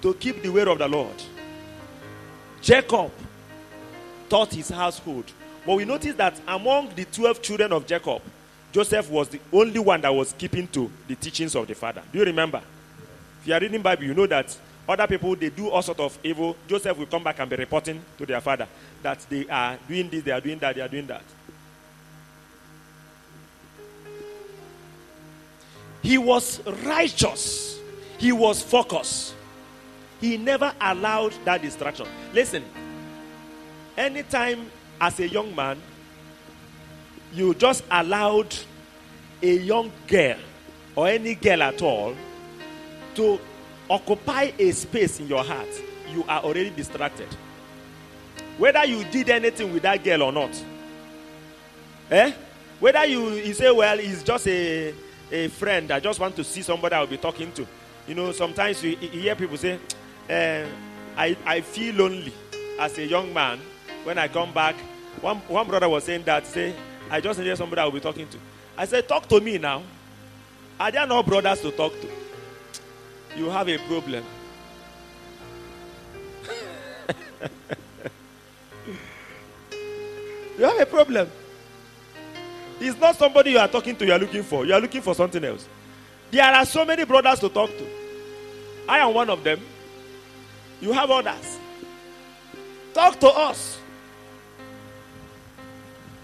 [0.02, 1.14] to keep the way of the Lord.
[2.60, 3.12] Jacob
[4.28, 5.30] taught his household.
[5.64, 8.22] But we notice that among the 12 children of Jacob,
[8.72, 12.02] Joseph was the only one that was keeping to the teachings of the father.
[12.12, 12.60] Do you remember?
[13.40, 14.56] If you are reading Bible, you know that
[14.88, 16.56] other people they do all sort of evil.
[16.68, 18.68] Joseph will come back and be reporting to their father
[19.02, 21.22] that they are doing this, they are doing that, they are doing that.
[26.02, 27.80] He was righteous.
[28.18, 29.34] He was focused.
[30.20, 32.06] He never allowed that distraction.
[32.32, 32.64] Listen,
[33.96, 34.70] anytime
[35.00, 35.82] as a young man,
[37.32, 38.54] you just allowed
[39.42, 40.38] a young girl
[40.94, 42.14] or any girl at all
[43.16, 43.38] to
[43.88, 45.68] occupy a space in your heart,
[46.12, 47.28] you are already distracted.
[48.58, 50.50] Whether you did anything with that girl or not,
[52.10, 52.32] Eh?
[52.78, 54.94] Whether you, you say, well, he's just a,
[55.32, 57.66] a friend, I just want to see somebody I'll be talking to.
[58.06, 59.78] You know, sometimes you, you hear people say,
[60.28, 60.66] eh,
[61.16, 62.32] I, I feel lonely
[62.78, 63.58] as a young man
[64.04, 64.76] when I come back.
[65.20, 66.74] One, one brother was saying that, say,
[67.10, 68.38] I just need somebody I'll be talking to.
[68.76, 69.82] I said, talk to me now.
[70.78, 72.08] Are there no brothers to talk to?
[73.36, 74.24] You have a problem.
[80.58, 81.30] you have a problem.
[82.80, 84.64] It's not somebody you are talking to, you are looking for.
[84.64, 85.68] You are looking for something else.
[86.30, 87.86] There are so many brothers to talk to.
[88.88, 89.60] I am one of them.
[90.80, 91.58] You have others.
[92.94, 93.78] Talk to us.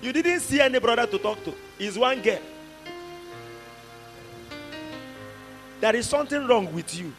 [0.01, 1.53] You didn't see any brother to talk to.
[1.79, 2.39] It's one girl.
[5.83, 7.13] There is something wrong with you.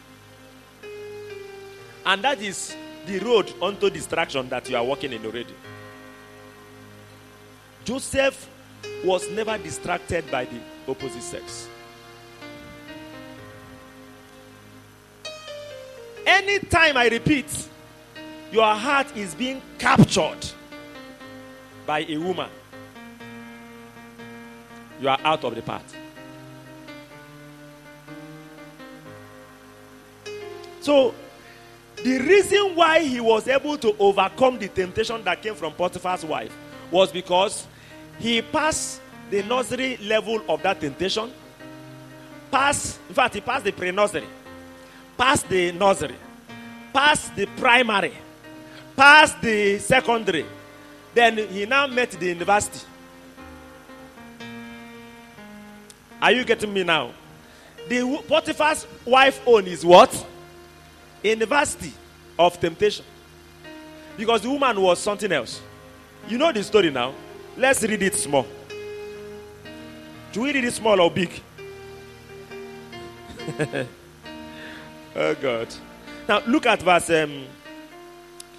[2.05, 2.73] And that is
[3.05, 5.53] the road unto distraction that you are walking in already.
[7.83, 8.49] Joseph
[9.03, 11.67] was never distracted by the opposite sex.
[16.25, 17.67] Anytime I repeat,
[18.49, 20.47] your heart is being captured
[21.85, 22.49] by a woman,
[25.01, 25.97] you are out of the path.
[30.83, 31.15] So,
[31.95, 36.53] the reason why he was able to overcome the temptation that came from Potiphar's wife
[36.91, 37.65] was because
[38.19, 41.31] he passed the nursery level of that temptation.
[42.51, 44.27] Passed, in fact, he passed the pre nursery,
[45.17, 46.17] passed the nursery,
[46.93, 48.11] passed the primary,
[48.93, 50.45] passed the secondary.
[51.13, 52.85] Then he now met the university.
[56.21, 57.11] Are you getting me now?
[57.87, 60.13] The Potiphar's wife own is what?
[61.23, 61.93] University
[62.37, 63.05] of temptation.
[64.17, 65.61] Because the woman was something else.
[66.27, 67.13] You know the story now.
[67.57, 68.45] Let's read it small.
[70.31, 71.41] Do we read it small or big?
[75.15, 75.67] oh God.
[76.27, 77.45] Now look at verse um,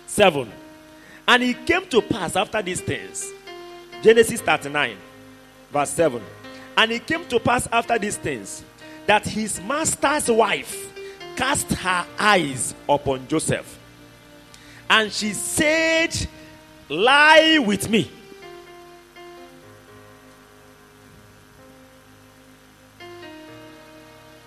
[0.06, 0.50] 7.
[1.26, 3.32] And it came to pass after these things.
[4.02, 4.96] Genesis 39,
[5.72, 6.22] verse 7.
[6.76, 8.62] And it came to pass after these things
[9.06, 10.93] that his master's wife
[11.36, 13.78] cast her eyes upon Joseph.
[14.88, 16.28] And she said,
[16.88, 18.10] Lie with me.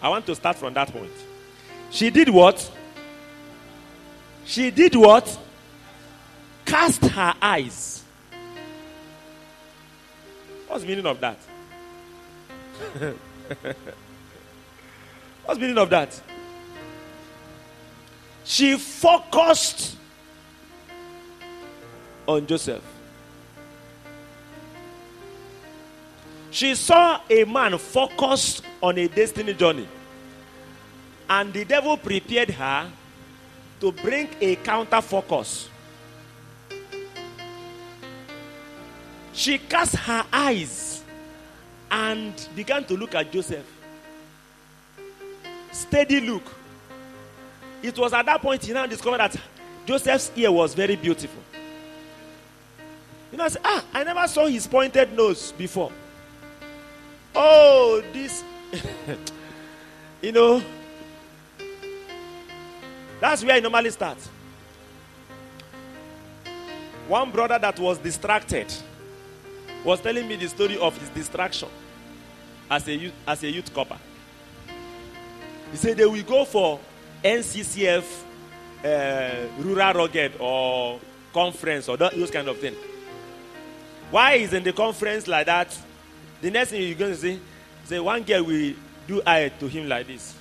[0.01, 1.11] I want to start from that point.
[1.89, 2.71] She did what?
[4.45, 5.37] She did what?
[6.65, 8.03] Cast her eyes.
[10.67, 11.37] What's the meaning of that?
[15.43, 16.21] What's the meaning of that?
[18.47, 19.97] She focused
[22.25, 22.81] on Joseph.
[26.49, 29.85] She saw a man focused on a destiny journey.
[31.29, 32.89] And the devil prepared her
[33.81, 35.69] to bring a counter focus.
[39.33, 41.03] She cast her eyes
[41.91, 43.67] and began to look at Joseph.
[45.73, 46.56] Steady look.
[47.81, 49.35] It was at that point he now discovered that
[49.85, 51.41] Joseph's ear was very beautiful.
[53.31, 55.91] You know, I said, ah, I never saw his pointed nose before.
[57.35, 58.43] Oh, this,
[60.21, 60.61] you know,
[63.19, 64.17] that's where I normally start.
[67.07, 68.73] One brother that was distracted
[69.83, 71.69] was telling me the story of his distraction
[72.69, 73.97] as a youth, as a youth corper.
[75.71, 76.79] He said they will go for
[77.23, 78.03] NCCF
[78.83, 80.99] uh, rural rugged or
[81.33, 82.75] conference or those kind of thing.
[84.11, 85.77] Why is in the conference like that?
[86.41, 87.39] The next thing you're going to see,
[87.85, 88.73] say one girl will
[89.07, 90.35] do eye to him like this,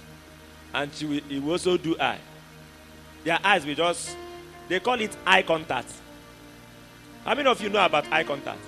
[0.74, 2.18] and she will, he will also do eye.
[3.24, 4.16] Their eyes will just,
[4.68, 5.93] they call it eye contact.
[7.24, 8.61] How many of you know about eye contact?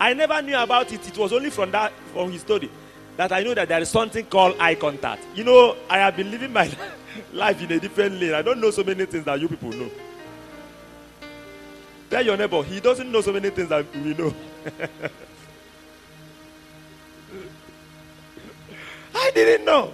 [0.00, 1.06] I never knew about it.
[1.06, 2.70] It was only from that from his story
[3.18, 5.24] that I know that there is something called eye contact.
[5.34, 6.70] You know, I have been living my
[7.32, 8.32] life in a different lane.
[8.32, 9.90] I don't know so many things that you people know.
[12.10, 14.32] Tell your neighbor, he doesn't know so many things that we know.
[19.16, 19.92] I didn't know.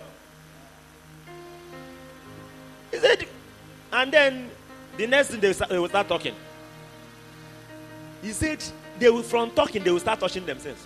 [2.90, 3.26] He said,
[3.90, 4.50] and then
[4.98, 5.48] the next thing they,
[5.78, 6.34] will start talking.
[8.20, 8.62] He said,
[8.98, 10.84] they will from talking, they will start touching themselves.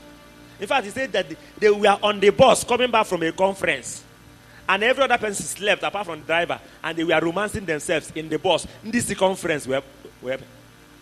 [0.61, 1.27] In fact, he said that
[1.59, 4.05] they were on the bus coming back from a conference.
[4.69, 6.61] And every other person slept apart from the driver.
[6.83, 8.67] And they were romancing themselves in the bus.
[8.85, 9.67] In this conference.
[9.67, 9.83] Where,
[10.21, 10.39] where,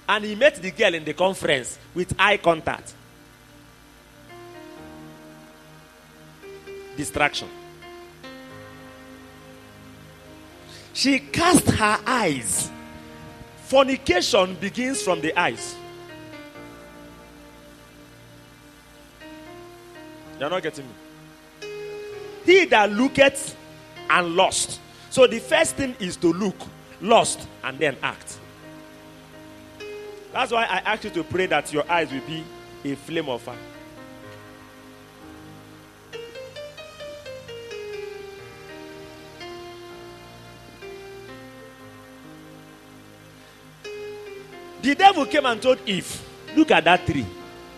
[0.09, 2.95] And he met the girl in the conference with eye contact.
[6.97, 7.49] Distraction.
[10.93, 12.71] She cast her eyes.
[13.65, 15.75] Fornication begins from the eyes.
[20.39, 20.93] You're not getting me.
[22.45, 23.57] He that looketh
[24.09, 24.81] and lost.
[25.11, 26.57] So the first thing is to look,
[27.01, 28.39] lost, and then act.
[30.33, 32.45] That's why I ask you to pray that your eyes will be
[32.85, 33.57] a flame of fire.
[44.83, 46.23] The devil came and told Eve,
[46.55, 47.27] Look at that tree.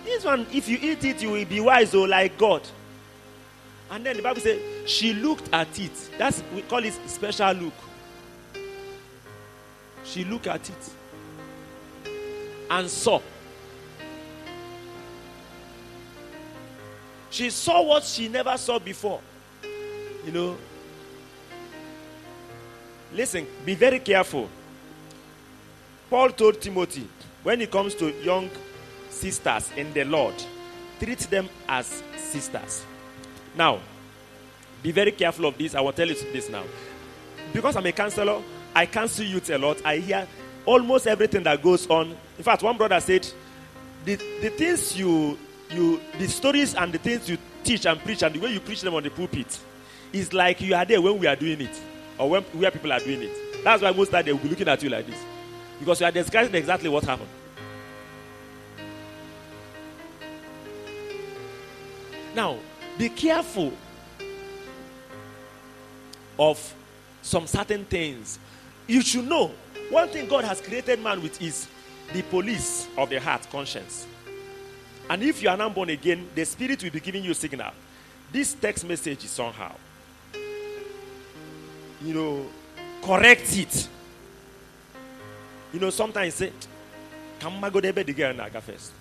[0.08, 2.62] This one, if you eat it, you will be wise, oh, like God.
[3.90, 5.92] And then the Bible says, She looked at it.
[6.16, 7.74] That's, we call it special look.
[10.04, 10.90] She looked at it
[12.70, 13.20] and saw.
[17.28, 19.20] She saw what she never saw before.
[20.24, 20.56] You know.
[23.12, 24.48] Listen, be very careful.
[26.08, 27.06] Paul told Timothy,
[27.42, 28.48] when it comes to young
[29.18, 30.34] sisters in the Lord,
[31.00, 32.84] treat them as sisters.
[33.56, 33.80] Now,
[34.82, 35.74] be very careful of this.
[35.74, 36.64] I will tell you this now.
[37.52, 38.42] Because I'm a counselor,
[38.74, 39.84] I counsel youth a lot.
[39.84, 40.26] I hear
[40.64, 42.16] almost everything that goes on.
[42.36, 43.26] In fact, one brother said,
[44.04, 45.38] the, the things you,
[45.70, 48.82] you, the stories and the things you teach and preach and the way you preach
[48.82, 49.58] them on the pulpit
[50.12, 51.80] is like you are there when we are doing it
[52.18, 53.64] or when where people are doing it.
[53.64, 55.20] That's why most of they will be looking at you like this.
[55.78, 57.28] Because you are describing exactly what happened.
[62.34, 62.58] Now,
[62.98, 63.72] be careful
[66.38, 66.74] of
[67.22, 68.38] some certain things.
[68.86, 69.52] You should know
[69.90, 71.66] one thing God has created man with is
[72.12, 74.06] the police of the heart, conscience.
[75.10, 77.72] And if you are not born again, the spirit will be giving you a signal.
[78.30, 79.74] This text message is somehow,
[82.02, 82.46] you know,
[83.02, 83.88] correct it.
[85.72, 86.52] You know, sometimes say,
[87.40, 88.92] Come go the girl naga first.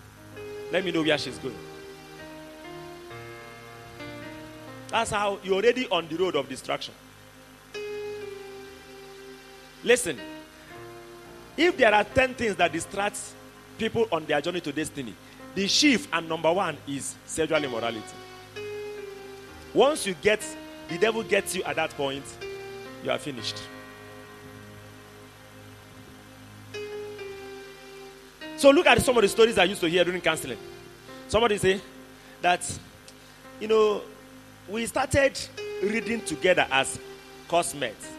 [0.72, 1.56] Let me know where she's going.
[4.90, 6.94] That's how you're already on the road of destruction.
[9.84, 10.20] Listen,
[11.56, 13.18] if there are 10 things that distract
[13.78, 15.14] people on their journey to destiny,
[15.56, 18.02] the chief and number one is sexual immorality.
[19.74, 20.44] Once you get,
[20.88, 22.24] the devil gets you at that point,
[23.04, 23.58] you are finished.
[28.58, 30.58] So look at some of the stories I used to hear during counseling.
[31.28, 31.80] Somebody say
[32.42, 32.80] that,
[33.60, 34.02] you know,
[34.70, 35.40] we started
[35.82, 37.00] reading together as
[37.48, 38.12] classmates.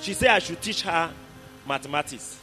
[0.00, 1.12] She said I should teach her
[1.66, 2.40] mathematics.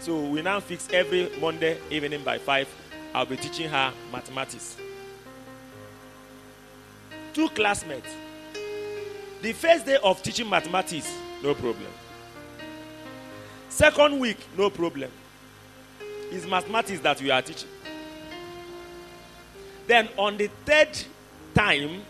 [0.00, 2.68] So we now fix every Monday evening by 5,
[3.14, 4.76] I'll be teaching her mathematics.
[7.32, 8.08] Two classmates.
[9.40, 11.90] The first day of teaching mathematics, no problem.
[13.68, 15.10] Second week, no problem.
[16.30, 17.68] It's mathematics that we are teaching.
[19.86, 20.88] Then on the third
[21.54, 22.02] time,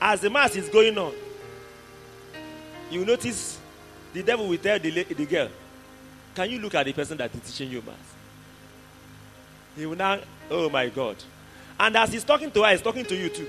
[0.00, 1.12] as the mass is going on,
[2.90, 3.58] you notice
[4.12, 5.48] the devil will tell the, the girl,
[6.34, 7.96] Can you look at the person that is teaching you mass?
[9.76, 10.18] He will now,
[10.50, 11.16] oh my God.
[11.78, 13.48] And as he's talking to her, he's talking to you too.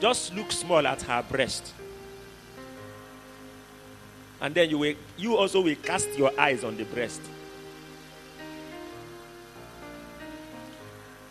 [0.00, 1.72] Just look small at her breast.
[4.40, 7.20] And then you will, you also will cast your eyes on the breast.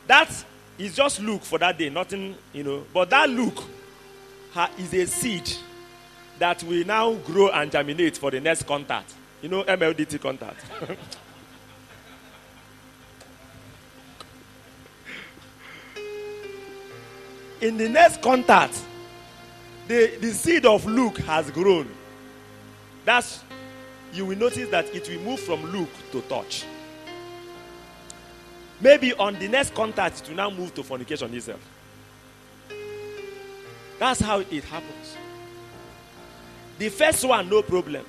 [0.05, 0.45] That
[0.79, 2.85] is just look for that day, nothing, you know.
[2.93, 3.63] But that look
[4.77, 5.51] is a seed
[6.39, 9.13] that will now grow and germinate for the next contact.
[9.41, 10.65] You know, MLDT contact.
[17.61, 18.81] In the next contact,
[19.87, 21.89] the, the seed of Luke has grown.
[23.03, 23.43] That's
[24.13, 26.65] you will notice that it will move from look to touch.
[28.81, 31.59] Maybe on the next contact, will now move to fornication itself.
[33.99, 35.17] That's how it happens.
[36.77, 38.05] The first one, no problem.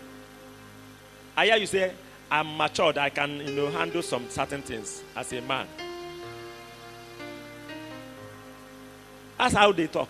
[1.37, 1.93] I hear you say,
[2.31, 5.67] I'm matured, I can you know handle some certain things as a man.
[9.37, 10.09] That's how they talk.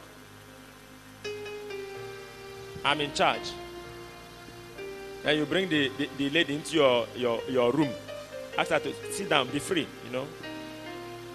[2.84, 3.52] I'm in charge.
[5.24, 7.90] And you bring the, the, the lady into your, your, your room.
[8.58, 10.26] Ask her to sit down, be free, you know.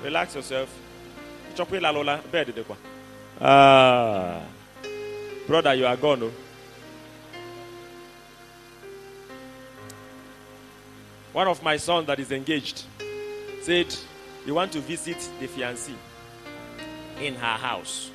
[0.04, 0.70] Relax yourself.
[1.58, 2.66] La bed.
[3.42, 4.42] Ah.
[5.48, 6.24] Brother, you are gone.
[6.24, 6.32] Oh.
[11.34, 12.84] One of my sons that is engaged
[13.62, 13.94] said
[14.46, 15.96] he want to visit the fiancée
[17.22, 18.10] in her house.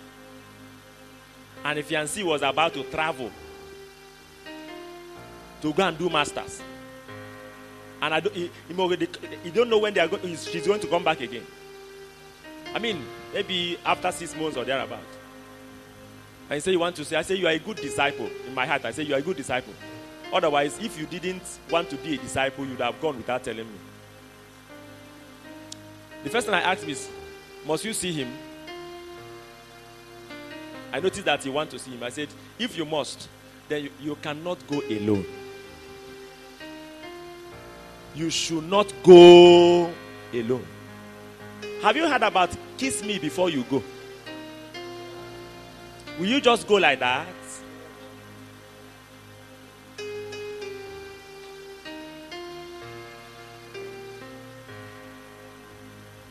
[1.65, 3.31] And the fiancée was about to travel
[5.61, 6.63] to go and do masters.
[8.03, 9.09] And I don't, he, he,
[9.45, 11.45] he don't know when they are going, she's going to come back again.
[12.75, 14.99] I mean, maybe after six months or thereabout.
[16.49, 18.29] And he said, You want to say, I say, You are a good disciple.
[18.47, 19.73] In my heart, I say, You are a good disciple.
[20.33, 23.67] Otherwise, if you didn't want to be a disciple, you would have gone without telling
[23.67, 23.79] me.
[26.25, 27.09] The first thing I asked him is,
[27.67, 28.33] Must you see him?
[30.93, 32.03] I noticed that he want to see him.
[32.03, 33.29] I said, If you must,
[33.69, 35.25] then you, you cannot go alone.
[38.15, 39.93] You should not go
[40.35, 40.67] alone.
[41.83, 43.83] Have you heard about kiss me before you go?
[46.19, 47.27] Will you just go like that?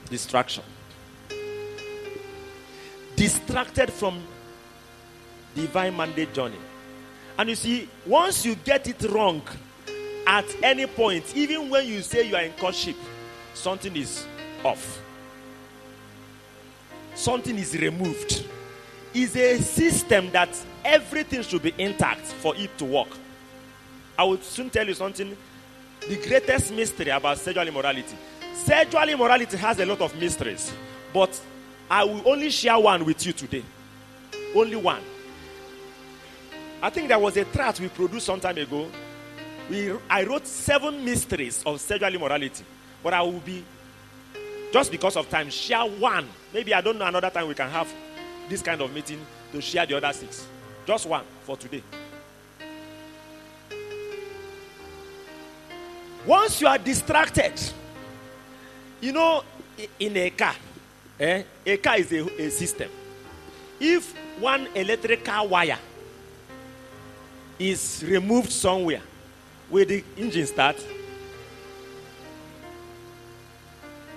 [0.07, 0.63] Distraction.
[3.15, 4.21] Distracted from
[5.55, 6.59] divine mandate journey.
[7.39, 9.41] And you see, once you get it wrong
[10.27, 12.97] at any point, even when you say you are in courtship,
[13.55, 14.27] something is
[14.63, 15.01] off.
[17.19, 18.45] Something is removed.
[19.13, 20.47] Is a system that
[20.85, 23.09] everything should be intact for it to work.
[24.17, 25.35] I will soon tell you something.
[26.07, 28.15] The greatest mystery about sexual immorality.
[28.53, 30.71] Sexual immorality has a lot of mysteries,
[31.13, 31.37] but
[31.91, 33.65] I will only share one with you today.
[34.55, 35.01] Only one.
[36.81, 38.87] I think there was a tract we produced some time ago.
[39.69, 42.63] We, I wrote seven mysteries of sexual immorality,
[43.03, 43.65] but I will be,
[44.71, 46.27] just because of time, share one.
[46.53, 47.91] Maybe I don't know another time we can have
[48.47, 49.19] this kind of meeting
[49.51, 50.45] to share the other six.
[50.85, 51.83] Just one for today.
[56.25, 57.53] Once you are distracted,
[59.01, 59.43] you know,
[59.99, 60.55] in a car,
[61.19, 62.89] eh, a car is a, a system.
[63.79, 65.79] If one electrical wire
[67.57, 69.01] is removed somewhere,
[69.69, 70.75] will the engine start?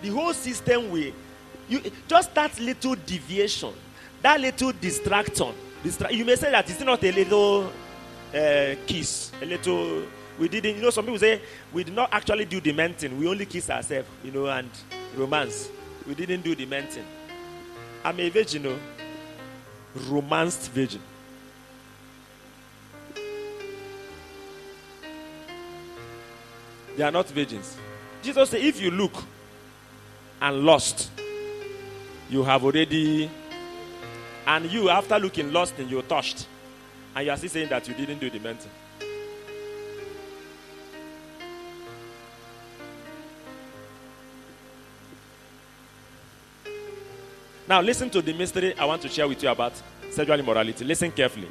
[0.03, 1.13] The whole system will.
[1.69, 3.73] You, just that little deviation,
[4.21, 5.55] that little distraction.
[5.83, 7.73] Distra- you may say that it's not a little
[8.35, 10.03] uh, kiss, a little.
[10.39, 11.41] We didn't, you know, some people say
[11.73, 13.19] we did not actually do the main thing.
[13.19, 14.69] We only kiss ourselves, you know, and
[15.17, 15.69] romance.
[16.07, 17.05] We didn't do the main thing.
[18.05, 18.79] I'm a virgin, you know,
[20.09, 21.01] romanced virgin.
[26.97, 27.77] They are not virgins.
[28.23, 29.13] Jesus said, if you look
[30.43, 31.09] and lost,
[32.29, 33.31] you have already,
[34.45, 36.49] and you, after looking lost, and you're touched,
[37.15, 38.69] and you are still saying that you didn't do the mental.
[47.69, 49.73] Now, listen to the mystery I want to share with you about
[50.11, 50.85] sexual immorality.
[50.85, 51.49] Listen carefully.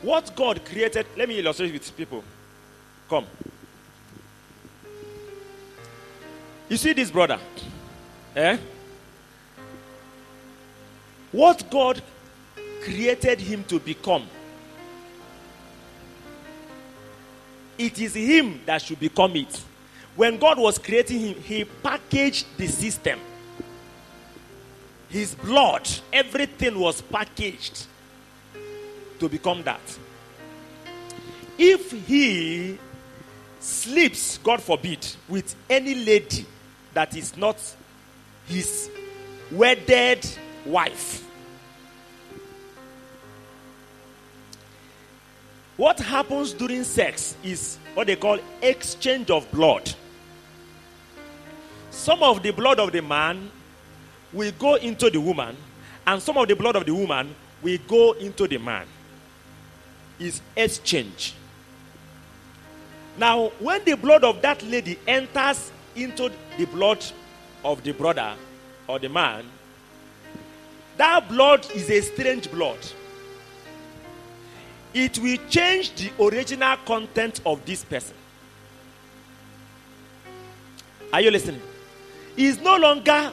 [0.00, 2.24] What God created, let me illustrate with people.
[3.08, 3.26] Come.
[6.68, 7.38] You see this brother?
[8.36, 8.58] Eh?
[11.32, 12.02] What God
[12.82, 14.26] created him to become,
[17.78, 19.62] it is him that should become it.
[20.16, 23.20] When God was creating him, he packaged the system.
[25.08, 27.86] His blood, everything was packaged
[29.20, 29.80] to become that.
[31.56, 32.78] If he
[33.60, 36.46] sleeps, God forbid, with any lady
[36.94, 37.56] that is not
[38.46, 38.90] his
[39.50, 40.26] wedded
[40.64, 41.24] wife,
[45.76, 49.92] what happens during sex is what they call exchange of blood.
[51.90, 53.50] Some of the blood of the man
[54.32, 55.56] will go into the woman,
[56.06, 58.86] and some of the blood of the woman will go into the man
[60.18, 61.34] is exchange.
[63.18, 67.04] Now, when the blood of that lady enters into the blood
[67.64, 68.34] of the brother
[68.86, 69.44] or the man,
[70.96, 72.78] that blood is a strange blood.
[74.94, 78.14] It will change the original content of this person.
[81.12, 81.62] Are you listening?
[82.36, 83.32] Is no longer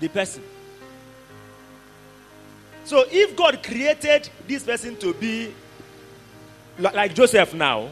[0.00, 0.42] the person.
[2.84, 5.52] So, if God created this person to be
[6.78, 7.90] like Joseph now,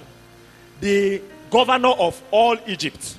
[0.85, 3.17] the governor of all Egypt.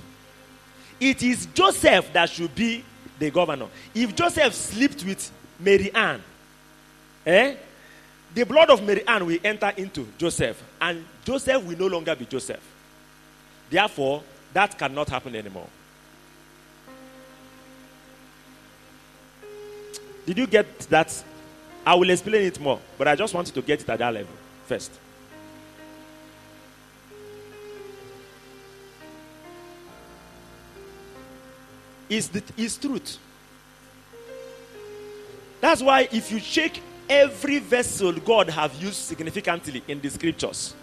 [1.00, 2.86] It is Joseph that should be
[3.18, 3.66] the governor.
[3.96, 6.22] If Joseph slept with Mary Ann,
[7.26, 7.56] eh,
[8.36, 12.26] the blood of Mary Ann will enter into Joseph, and Joseph will no longer be
[12.26, 12.62] Joseph.
[13.68, 14.22] Therefore,
[14.54, 15.68] that cannot happen anymore.
[20.28, 21.24] Did you get that?
[21.84, 24.34] I will explain it more, but I just wanted to get it at that level
[24.68, 24.92] first.
[32.10, 33.18] Is the is truth.
[35.60, 36.80] That's why if you check
[37.10, 40.76] every vessel God have used significantly in the scriptures,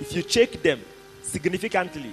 [0.00, 0.80] if you check them
[1.22, 2.12] significantly,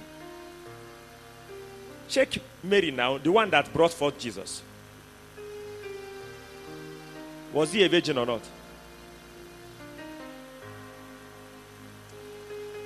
[2.08, 2.28] check
[2.62, 4.62] Mary now, the one that brought forth Jesus.
[7.52, 8.42] Was he a virgin or not?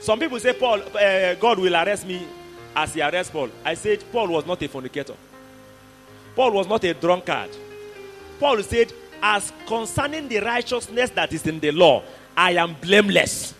[0.01, 2.27] Some people say, Paul, uh, God will arrest me
[2.75, 3.51] as he arrests Paul.
[3.64, 5.14] I said, Paul was not a fornicator.
[6.35, 7.51] Paul was not a drunkard.
[8.41, 12.03] Paul said, As concerning the righteousness that is in the law,
[12.37, 13.55] I am blameless.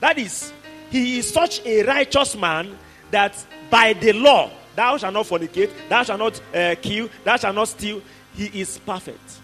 [0.00, 0.52] That is,
[0.90, 2.76] he is such a righteous man
[3.10, 3.34] that
[3.70, 7.68] by the law, thou shalt not fornicate, thou shalt not uh, kill, thou shalt not
[7.68, 8.02] steal.
[8.34, 9.38] He is perfect.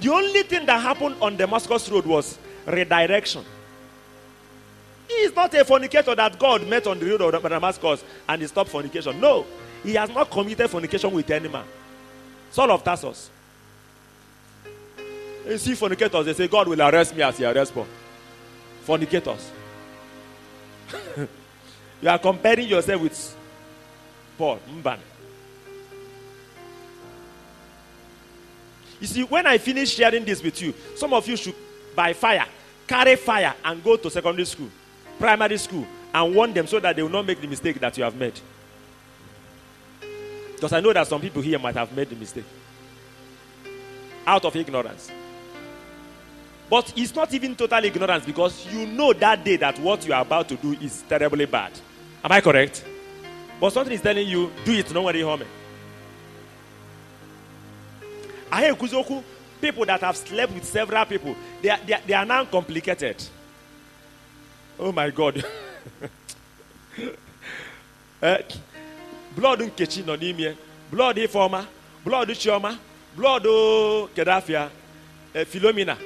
[0.00, 3.44] The only thing that happened on Damascus Road was redirection.
[5.12, 8.48] He is not a fornicator that God met on the road of Damascus and he
[8.48, 9.20] stopped fornication.
[9.20, 9.44] No,
[9.82, 11.64] he has not committed fornication with any man.
[12.50, 13.28] Saul of Tarsus.
[15.46, 17.86] You see fornicators, they say, God will arrest me as he arrests Paul.
[18.84, 19.50] Fornicators.
[22.00, 23.36] you are comparing yourself with
[24.38, 24.60] Paul.
[24.82, 24.98] Mban.
[29.00, 31.54] You see, when I finish sharing this with you, some of you should,
[31.94, 32.46] by fire,
[32.86, 34.70] carry fire and go to secondary school,
[35.22, 38.02] primary school, and warn them so that they will not make the mistake that you
[38.02, 38.34] have made.
[40.52, 42.44] Because I know that some people here might have made the mistake
[44.26, 45.12] out of ignorance.
[46.68, 50.22] But it's not even total ignorance because you know that day that what you are
[50.22, 51.70] about to do is terribly bad.
[52.24, 52.84] Am I correct?
[53.60, 55.46] But something is telling you, do it, no worry, homie.
[58.50, 59.22] I hear Kuzoku,
[59.60, 63.22] people that have slept with several people, they are, they are, they are now complicated.
[64.84, 65.44] Oh my God.
[68.20, 68.38] uh,
[69.36, 70.56] blood nkechi nọ n'ime
[70.90, 71.66] blood in ifeọma
[72.04, 72.76] blood in chioma
[73.16, 73.44] blood
[74.14, 74.64] kedafia
[75.34, 75.96] uh, philomena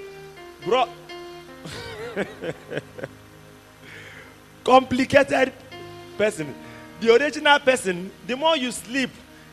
[0.67, 0.87] bro
[4.65, 5.53] complicated
[6.19, 6.55] person.
[7.01, 9.11] The original person the more you sleep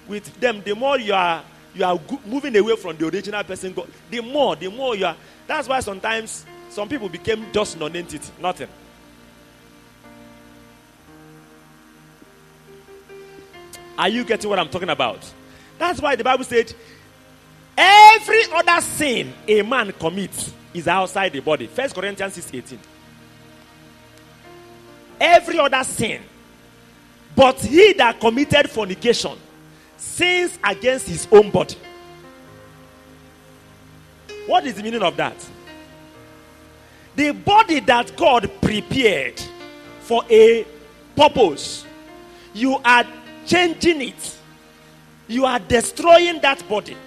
[0.09, 1.41] with them the more you are
[1.73, 3.73] you are moving away from the original person.
[4.11, 5.15] The more the more you are.
[5.47, 8.67] That's why sometimes some people became just non-entity nothing
[13.97, 15.31] Are you getting what I'm talking about?
[15.77, 16.73] That's why the Bible said
[17.77, 21.67] every other sin a man commits is outside the body.
[21.67, 22.79] First Corinthians 6 18.
[25.19, 26.21] Every other sin.
[27.35, 29.37] But he that committed fornication
[29.97, 31.75] sins against his own body.
[34.45, 35.35] What is the meaning of that?
[37.15, 39.41] The body that God prepared
[40.01, 40.65] for a
[41.15, 41.85] purpose,
[42.53, 43.05] you are
[43.45, 44.37] changing it.
[45.27, 46.97] You are destroying that body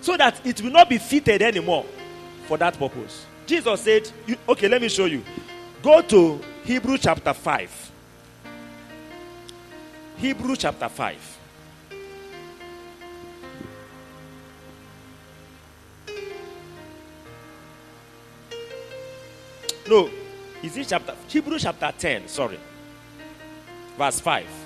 [0.00, 1.84] so that it will not be fitted anymore
[2.46, 3.26] for that purpose.
[3.46, 4.10] Jesus said,
[4.48, 5.22] Okay, let me show you.
[5.82, 7.92] Go to Hebrew chapter 5.
[10.16, 11.38] Hebrew chapter 5.
[19.86, 20.08] No,
[20.62, 22.58] is it chapter Hebrew chapter 10, sorry.
[23.98, 24.63] Verse 5.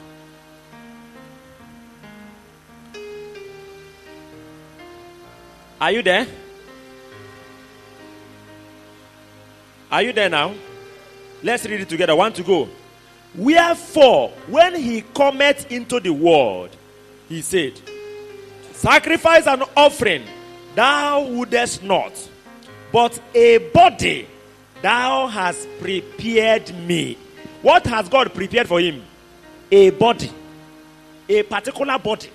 [5.80, 6.26] Are you there?
[9.90, 10.54] Are you there now?
[11.42, 12.14] Let's read it together.
[12.16, 12.68] One to go.
[13.34, 16.70] Wherefore, when he cometh into the world,
[17.28, 17.80] he said,
[18.72, 20.24] Sacrifice and offering
[20.74, 22.12] thou wouldest not,
[22.92, 24.26] but a body
[24.82, 27.16] thou hast prepared me.
[27.62, 29.02] What has God prepared for him?
[29.70, 30.30] A body,
[31.28, 32.30] a particular body.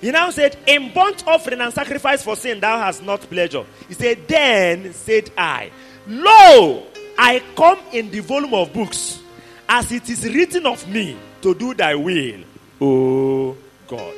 [0.00, 3.64] He now said, In burnt offering and sacrifice for sin, thou hast not pleasure.
[3.88, 5.70] He said, Then said I,
[6.06, 6.86] Lo,
[7.18, 9.20] I come in the volume of books,
[9.68, 12.40] as it is written of me to do thy will,
[12.80, 13.56] O
[13.88, 14.14] God.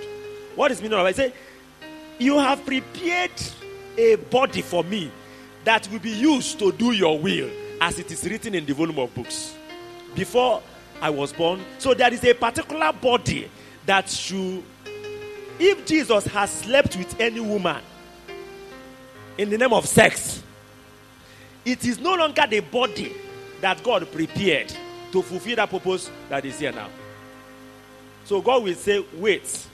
[0.56, 1.10] What is meaning of it?
[1.10, 1.32] He said,
[2.18, 3.30] You have prepared
[3.96, 5.10] a body for me
[5.64, 7.50] that will be used to do your will,
[7.80, 9.54] as it is written in the volume of books.
[10.14, 10.62] Before
[11.00, 13.48] I was born, so there is a particular body
[13.86, 14.62] that should
[15.58, 17.82] if Jesus has slept with any woman
[19.36, 20.42] in the name of sex,
[21.64, 23.14] it is no longer the body
[23.60, 24.72] that God prepared
[25.12, 26.88] to fulfill that purpose that is here now.
[28.24, 29.66] So God will say, Wait.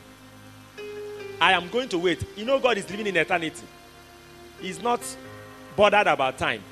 [1.40, 2.24] I am going to wait.
[2.36, 3.66] You know, God is living in eternity.
[4.60, 5.00] He's not
[5.76, 6.62] bothered about time.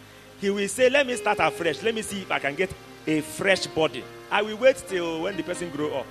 [0.41, 1.83] He will say, Let me start afresh.
[1.83, 2.73] Let me see if I can get
[3.07, 4.05] a fresh body.
[4.31, 6.07] I will wait till when the person grow up.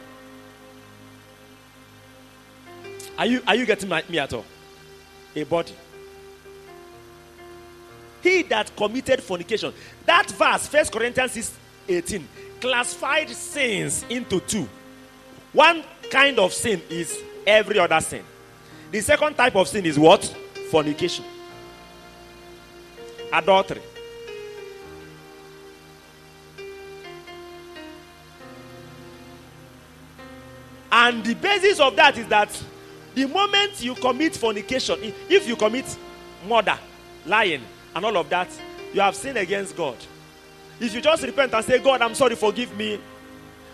[3.22, 4.43] Are you, are you getting my, me at all?
[5.36, 5.76] A body.
[8.24, 9.72] He that committed fornication.
[10.07, 11.55] That verse, First Corinthians 6
[11.88, 12.28] 18,
[12.59, 14.67] classified sins into two.
[15.53, 17.15] One kind of sin is
[17.45, 18.24] every other sin.
[18.89, 20.26] The second type of sin is what?
[20.72, 21.24] Fornication.
[23.32, 23.84] Adultery.
[30.91, 32.63] And the basis of that is that
[33.14, 34.97] the moment you commit fornication,
[35.30, 35.86] if you commit
[36.47, 36.78] murder,
[37.26, 37.62] lying,
[37.95, 38.47] and all of that,
[38.93, 39.97] you have sinned against God.
[40.80, 42.99] If you just repent and say, God, I'm sorry, forgive me.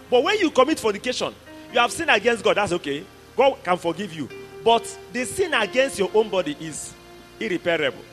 [0.10, 1.34] But when you commit fornication,
[1.72, 3.06] you have sinned against God, that's okay.
[3.36, 4.28] God can forgive you.
[4.64, 4.84] But
[5.14, 6.94] the sin against your own body is
[7.40, 8.04] irreparable.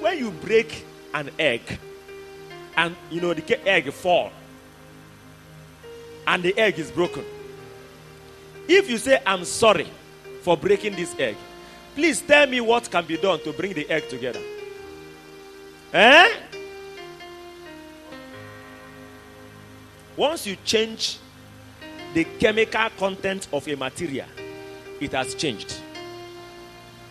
[0.00, 1.78] When you break an egg,
[2.76, 4.30] and you know the egg fall,
[6.26, 7.24] and the egg is broken.
[8.68, 9.86] If you say, I'm sorry
[10.46, 11.36] for breaking this egg,
[11.96, 14.38] please tell me what can be done to bring the egg together.
[15.92, 16.32] Eh?
[20.16, 21.18] Once you change
[22.14, 24.28] the chemical content of a material,
[25.00, 25.80] it has changed.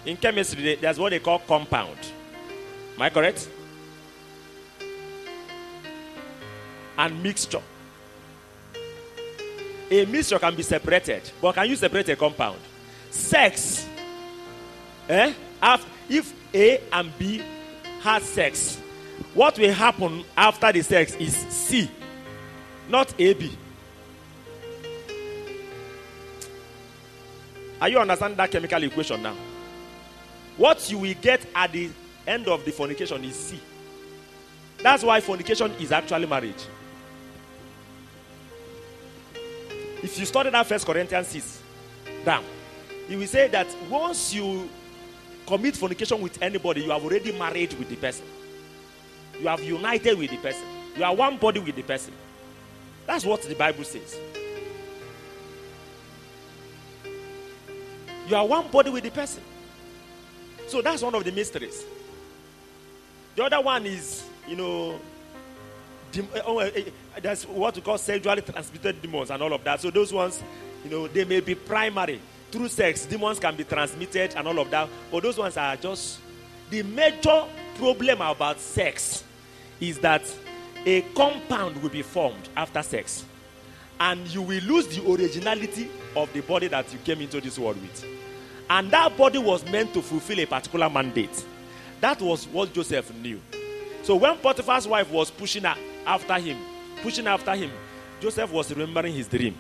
[0.06, 1.98] In chemistry, there's what they call compound.
[2.96, 3.50] Am I correct?
[6.98, 7.62] And mixture.
[9.92, 12.62] A mixture can be separated, but can you separate a compound?
[13.16, 13.88] Sex.
[15.10, 15.34] Eh?
[16.10, 17.42] If A and B
[18.02, 18.80] had sex,
[19.34, 21.90] what will happen after the sex is C,
[22.88, 23.58] not AB.
[27.82, 29.36] Are you understanding that chemical equation now?
[30.58, 31.90] What you will get at the
[32.28, 33.60] end of the fornication is C.
[34.78, 36.64] That's why fornication is actually marriage.
[40.04, 41.62] If you study that First Corinthians 6
[42.24, 42.44] down,
[43.10, 44.70] you will say that once you
[45.46, 48.26] commit fornication with anybody, you have already married with the person.
[49.40, 50.64] You have united with the person.
[50.98, 52.14] You are one body with the person.
[53.06, 54.18] That's what the Bible says.
[58.28, 59.44] You are one body with the person.
[60.68, 61.84] So that's one of the mysteries.
[63.36, 65.00] The other one is, you know,
[66.46, 66.84] oh, eh, eh,
[67.22, 69.82] that's what we call sexually transmitted demons and all of that.
[69.82, 70.42] So those ones,
[70.84, 72.20] you know, they may be primary.
[72.52, 74.88] Through sex, demons can be transmitted and all of that.
[75.12, 76.20] But those ones are just
[76.70, 77.46] the major
[77.78, 79.24] problem about sex
[79.80, 80.24] is that
[80.86, 83.26] a compound will be formed after sex.
[84.00, 87.82] And you will lose the originality of the body that you came into this world
[87.82, 88.06] with.
[88.70, 91.46] And that body was meant to fulfill a particular mandate.
[92.02, 93.40] That was what Joseph knew.
[94.04, 96.58] So when Potiphar's wife was pushing after him,
[97.02, 97.72] pushing after him,
[98.22, 99.58] Joseph was remembering his dream.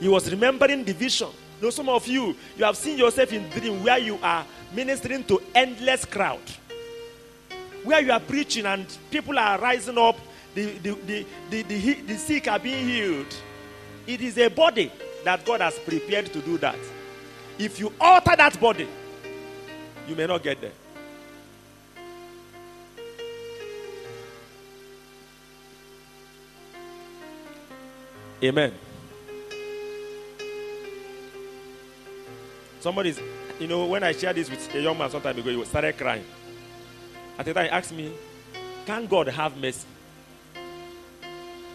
[0.00, 1.28] He was remembering the vision.
[1.60, 4.44] You know, some of you, you have seen yourself in dream where you are
[4.74, 6.40] ministering to endless crowd.
[7.82, 10.16] Where you are preaching and people are rising up,
[10.54, 13.34] the, the, the, the, the, the sick are being healed.
[14.06, 14.92] It is a body
[15.24, 16.78] that God has prepared to do that.
[17.58, 18.88] If you alter that body,
[20.08, 20.72] you may not get there.
[28.42, 28.72] Amen.
[32.80, 33.20] Somebody's,
[33.58, 35.96] you know, when I shared this with a young man some time ago, he started
[35.96, 36.24] crying.
[37.38, 38.12] At the time, he asked me,
[38.86, 39.86] Can God have mercy?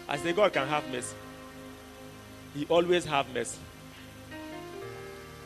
[0.08, 1.14] I said, God can have mercy.
[2.54, 3.58] He always have mercy.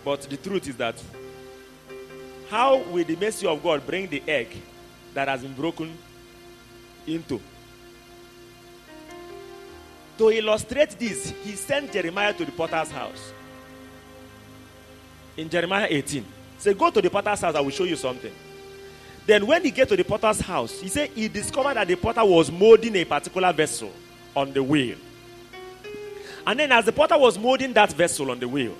[0.04, 0.96] But the truth is that
[2.50, 4.48] how will the mercy of God bring the egg
[5.14, 5.96] that has been broken
[7.06, 7.40] into?
[10.18, 13.32] To illustrate this, he sent Jeremiah to the potter's house.
[15.38, 16.24] In Jeremiah 18,
[16.58, 18.32] say, Go to the potter's house, I will show you something.
[19.24, 22.24] Then, when he get to the potter's house, he said he discovered that the potter
[22.24, 23.92] was molding a particular vessel
[24.34, 24.96] on the wheel.
[26.44, 28.74] And then, as the potter was molding that vessel on the wheel,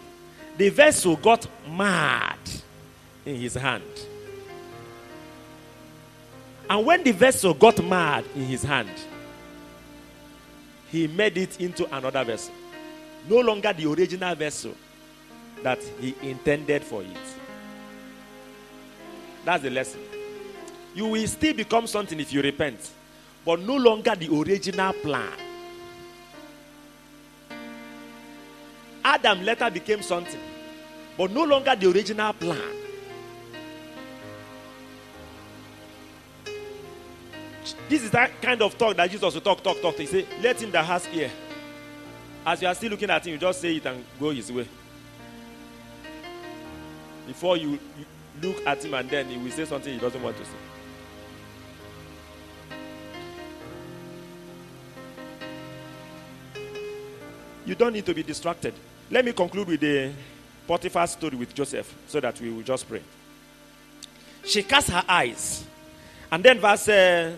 [0.56, 2.38] the vessel got mad
[3.24, 3.84] in his hand.
[6.68, 8.90] And when the vessel got mad in his hand,
[10.90, 12.52] he made it into another vessel.
[13.28, 14.74] No longer the original vessel.
[15.62, 17.08] That he intended for it.
[19.44, 20.00] That's the lesson.
[20.94, 22.90] You will still become something if you repent,
[23.44, 25.32] but no longer the original plan.
[29.04, 30.40] Adam later became something,
[31.16, 32.60] but no longer the original plan.
[37.88, 39.94] This is that kind of talk that Jesus will talk, talk, talk.
[39.96, 41.30] He say, "Let him that has ear."
[42.44, 44.66] As you are still looking at him, you just say it and go his way.
[47.28, 48.06] Before you, you
[48.40, 50.50] look at him and then he will say something he doesn't want to say.
[57.66, 58.72] You don't need to be distracted.
[59.10, 60.10] Let me conclude with the
[60.66, 63.02] Potiphar story with Joseph so that we will just pray.
[64.44, 65.64] She cast her eyes.
[66.32, 67.36] And then verse uh,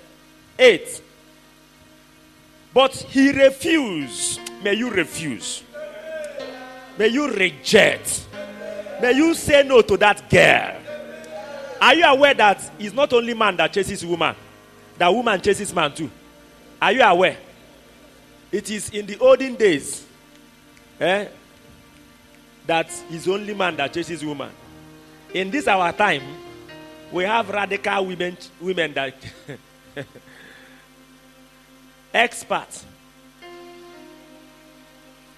[0.57, 1.03] 8.
[2.73, 4.41] But he refused.
[4.63, 5.65] May you refuse.
[6.97, 8.29] May you reject.
[9.01, 10.77] May you say no to that girl.
[11.81, 14.35] Are you aware that it's not only man that chases woman,
[14.99, 16.11] that woman chases man too?
[16.81, 17.39] Are you aware?
[18.53, 20.05] It is in the olden days
[20.99, 21.29] eh,
[22.67, 24.51] that it's only man that chases woman.
[25.33, 26.23] In this our time,
[27.11, 29.15] we have radical women, women that
[32.15, 32.85] experts.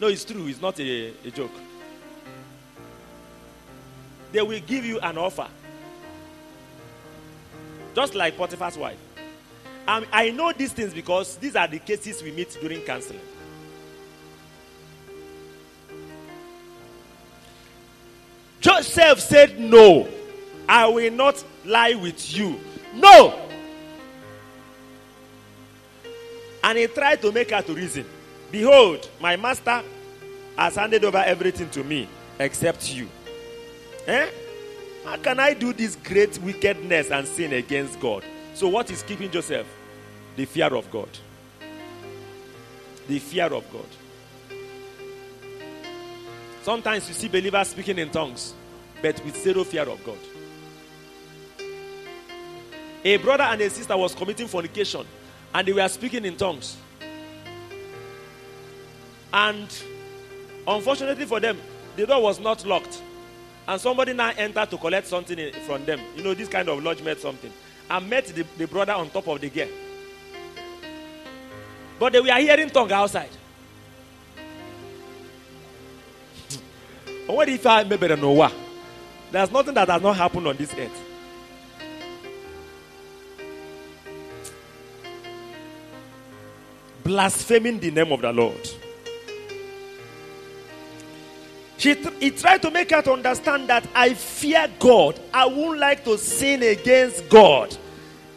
[0.01, 0.49] No, it's true.
[0.49, 1.53] It's not a, a joke.
[4.33, 5.49] They will give you an offer.
[7.95, 8.99] Just like Potiphar's wife.
[9.87, 13.21] I know these things because these are the cases we meet during counseling.
[18.61, 20.09] Joseph said, No,
[20.69, 22.59] I will not lie with you.
[22.95, 23.39] No.
[26.65, 28.07] And he tried to make her to reason.
[28.53, 29.83] Behold, my master
[30.57, 32.09] has handed over everything to me
[32.39, 33.09] except you.
[34.07, 34.31] Eh?
[35.05, 38.25] How can I do this great wickedness and sin against God?
[38.55, 39.67] So, what is keeping Joseph?
[40.37, 41.09] The fear of God.
[43.09, 43.87] The fear of God.
[46.63, 48.55] Sometimes you see believers speaking in tongues,
[49.03, 50.19] but with zero fear of God.
[53.05, 55.05] A brother and a sister was committing fornication,
[55.53, 56.77] and they were speaking in tongues.
[59.33, 59.67] And
[60.69, 61.59] unfortunately for them,
[61.97, 63.03] the door was not locked.
[63.67, 66.01] And somebody now entered to collect something from them.
[66.17, 67.53] You know, this kind of lodge met something.
[67.89, 69.69] I met the, the brother on top of the gear.
[71.99, 73.31] But they were hearing tongue outside.
[76.51, 77.27] Hmm.
[77.35, 78.53] what if I maybe don't know what?
[79.31, 81.01] There's nothing that has not happened on this earth.
[87.05, 88.69] Blaspheming the name of the Lord.
[91.83, 95.19] She he tried to make her to understand that I fear God.
[95.35, 97.77] I won't like to sin against God.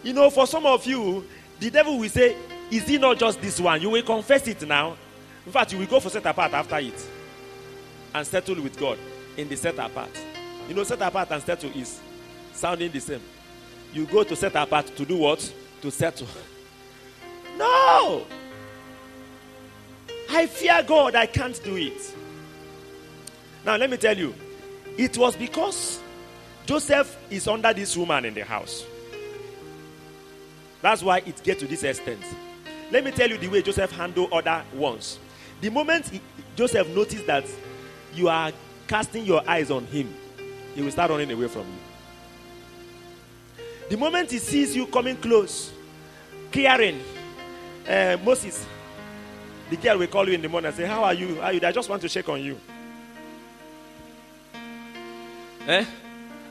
[0.01, 1.23] You know, for some of you,
[1.59, 2.35] the devil will say,
[2.71, 3.79] Is it not just this one?
[3.83, 4.97] You will confess it now.
[5.45, 7.07] In fact, you will go for set apart after it
[8.15, 8.97] and settle with God
[9.37, 10.09] in the set apart.
[10.67, 11.99] You know, set apart and settle is
[12.51, 13.21] sounding the same.
[13.93, 15.53] You go to set apart to do what?
[15.83, 16.27] To settle.
[17.57, 18.25] No!
[20.31, 22.15] I fear God, I can't do it.
[23.65, 24.35] Now, let me tell you,
[24.95, 25.99] it was because
[26.67, 28.85] Joseph is under this woman in the house.
[30.83, 32.21] That's why it gets to this extent.
[32.91, 35.17] Let me tell you the way Joseph handled other ones.
[35.61, 36.21] The moment he,
[36.55, 37.45] Joseph noticed that
[38.13, 38.51] you are
[38.87, 40.13] casting your eyes on him,
[40.75, 43.65] he will start running away from you.
[43.89, 45.71] The moment he sees you coming close,
[46.51, 46.99] clearing,
[47.89, 48.63] uh, Moses,
[49.71, 51.35] the girl will call you in the morning and say, How are you?
[51.35, 51.61] How are you?
[51.63, 52.59] I just want to shake on you.
[55.67, 55.85] Eh?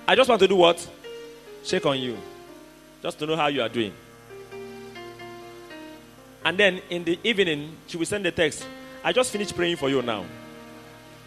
[0.08, 0.86] I just want to do what?
[1.64, 2.18] Check on you.
[3.02, 3.92] Just to know how you are doing.
[6.44, 8.66] And then in the evening, she will send the text.
[9.02, 10.24] I just finished praying for you now.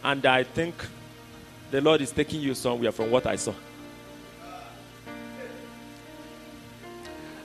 [0.03, 0.75] And I think
[1.71, 3.53] the Lord is taking you somewhere from what I saw.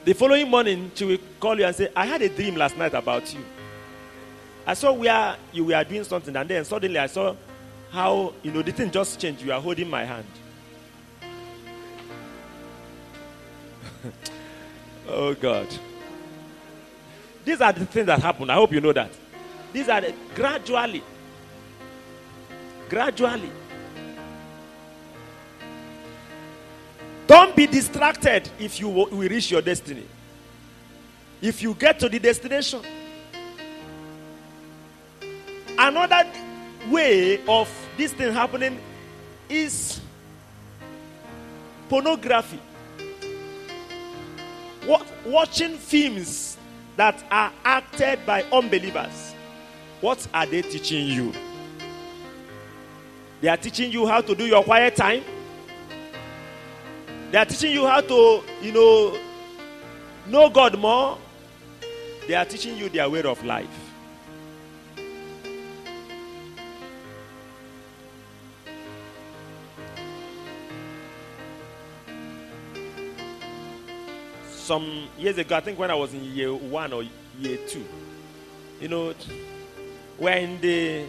[0.05, 2.93] The following morning, she will call you and say, I had a dream last night
[2.93, 3.41] about you.
[4.67, 7.37] I saw where you were doing something, and then suddenly I saw
[7.93, 9.43] how, you know, the thing just changed.
[9.43, 10.25] You are holding my hand.
[15.09, 15.69] oh, God.
[17.45, 18.49] These are the things that happen.
[18.49, 19.11] I hope you know that.
[19.75, 21.03] These are the, gradually.
[22.89, 23.51] Gradually.
[27.27, 30.07] Don't be distracted if you will reach your destiny.
[31.43, 32.81] If you get to the destination,
[35.79, 36.27] another
[36.89, 38.79] way of this thing happening
[39.49, 40.01] is
[41.89, 42.61] pornography.
[44.87, 46.57] Wa- watching films
[46.97, 49.35] that are acted by unbelievers.
[50.01, 51.33] What are they teaching you?
[53.41, 55.23] They are teaching you how to do your quiet time.
[57.31, 59.19] They are teaching you how to, you know,
[60.27, 61.19] know God more.
[62.27, 63.82] They are teaching you their way of life.
[74.63, 77.03] Some years ago, I think when I was in year one or
[77.41, 77.85] year two,
[78.81, 79.13] you know,
[80.21, 81.05] we're in the,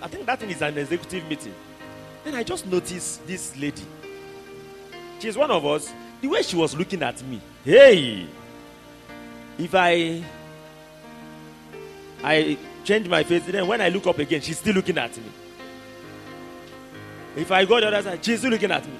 [0.00, 1.52] I think that thing is an executive meeting.
[2.24, 3.82] Then I just noticed this lady.
[5.18, 5.92] She's one of us.
[6.22, 8.26] The way she was looking at me, hey,
[9.58, 10.24] if I
[12.24, 15.30] I change my face, then when I look up again, she's still looking at me.
[17.36, 18.96] If I go the other side, she's still looking at me.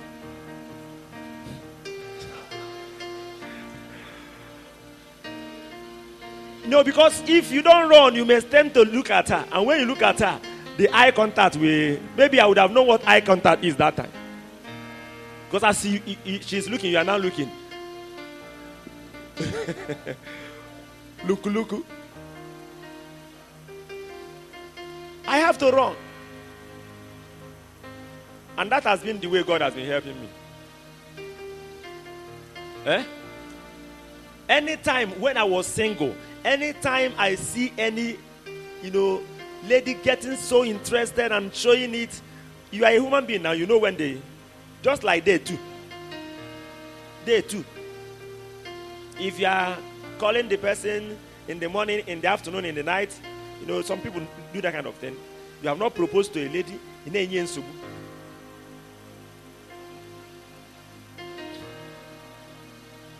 [6.70, 9.44] No, because if you don't run, you may tend to look at her.
[9.50, 10.40] And when you look at her,
[10.76, 11.98] the eye contact will.
[12.16, 14.12] Maybe I would have known what eye contact is that time.
[15.50, 17.50] Because as you, you- you- she's looking, you are now looking.
[21.26, 21.84] look, look.
[25.26, 25.96] I have to run.
[28.56, 30.28] And that has been the way God has been helping me.
[32.86, 33.04] Eh?
[34.48, 36.14] Anytime when I was single,
[36.44, 38.18] anytime I see any,
[38.82, 39.22] you know,
[39.66, 42.20] lady getting so interested and showing it,
[42.70, 43.52] you are a human being now.
[43.52, 44.20] You know when they,
[44.82, 45.58] just like they too.
[47.24, 47.64] They too.
[49.18, 49.76] If you are
[50.18, 51.18] calling the person
[51.48, 53.18] in the morning, in the afternoon, in the night,
[53.60, 54.22] you know, some people
[54.52, 55.16] do that kind of thing.
[55.62, 57.64] You have not proposed to a lady in a nsogbu.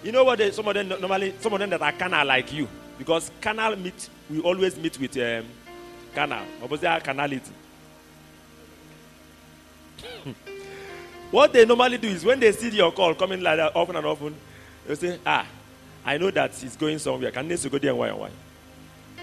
[0.03, 0.39] You know what?
[0.39, 2.67] They, some of them normally, some of them that are canal like you,
[3.01, 5.47] because canal meet, we always meet with um,
[6.15, 6.45] canal.
[6.63, 7.51] Opposite canality?
[11.31, 14.05] what they normally do is when they see your call coming like that often and
[14.05, 14.35] often,
[14.87, 15.47] they say, "Ah,
[16.05, 17.31] I know that he's going somewhere.
[17.31, 18.31] Can to go there and why and why?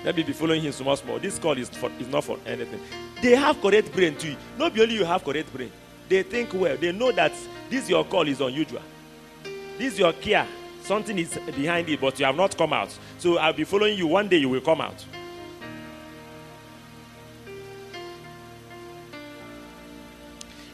[0.04, 1.20] Let me be following him small small.
[1.20, 2.80] This call is for, is not for anything.
[3.22, 4.36] They have correct brain too.
[4.58, 5.72] Not only you have correct brain.
[6.10, 6.76] They think well.
[6.78, 7.32] They know that
[7.70, 8.82] this your call is unusual.
[9.78, 10.48] This your care.
[10.88, 12.98] Something is behind it, but you have not come out.
[13.18, 14.08] So I'll be following you.
[14.08, 15.04] One day you will come out.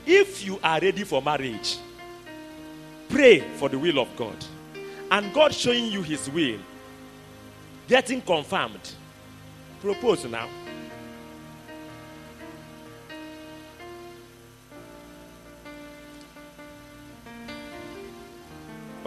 [0.06, 1.78] If you are ready for marriage,
[3.10, 4.36] pray for the will of God.
[5.10, 6.60] And God showing you his will,
[7.88, 8.92] getting confirmed.
[9.82, 10.48] Propose now.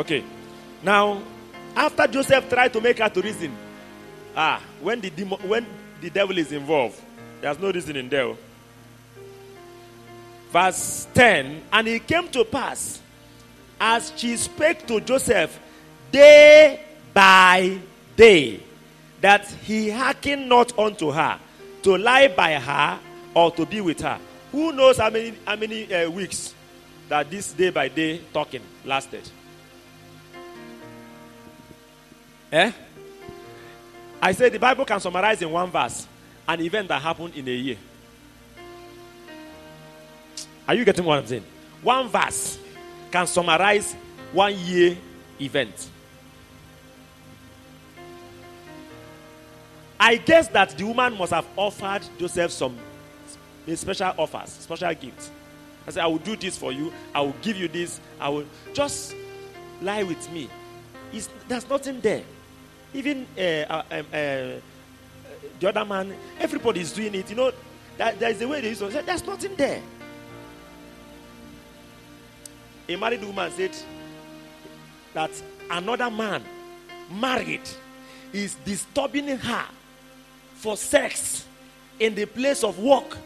[0.00, 0.24] Okay.
[0.82, 1.22] Now,
[1.74, 3.56] after Joseph tried to make her to reason,
[4.36, 5.66] ah, when the when
[6.00, 7.00] the devil is involved,
[7.40, 8.34] there's no reason in there.
[10.50, 13.00] Verse 10 And it came to pass
[13.80, 15.58] as she spake to Joseph
[16.10, 16.80] day
[17.12, 17.78] by
[18.16, 18.60] day
[19.20, 21.38] that he hearkened not unto her
[21.82, 22.98] to lie by her
[23.34, 24.18] or to be with her.
[24.52, 26.54] Who knows how many, how many uh, weeks
[27.08, 29.28] that this day by day talking lasted?
[32.52, 32.72] Eh?
[34.20, 36.06] I said the Bible can summarize in one verse
[36.48, 37.76] an event that happened in a year.
[40.66, 41.44] Are you getting what I'm saying?
[41.82, 42.58] One verse
[43.10, 43.94] can summarize
[44.32, 44.96] one year
[45.40, 45.90] event.
[49.98, 52.76] I guess that the woman must have offered Joseph some
[53.74, 55.30] special offers, special gifts.
[55.86, 56.92] I said, I will do this for you.
[57.14, 58.00] I will give you this.
[58.20, 59.14] I will just
[59.80, 60.48] lie with me.
[61.12, 62.22] It's, there's nothing there.
[62.94, 64.60] Even uh, uh, um, uh,
[65.60, 67.28] the other man, everybody is doing it.
[67.30, 67.52] You know,
[67.98, 69.82] that, there is a way they use to say, There's nothing there.
[72.88, 73.72] A married woman said
[75.12, 75.30] that
[75.70, 76.42] another man,
[77.10, 77.68] married,
[78.32, 79.64] is disturbing her
[80.54, 81.46] for sex
[81.98, 83.16] in the place of work.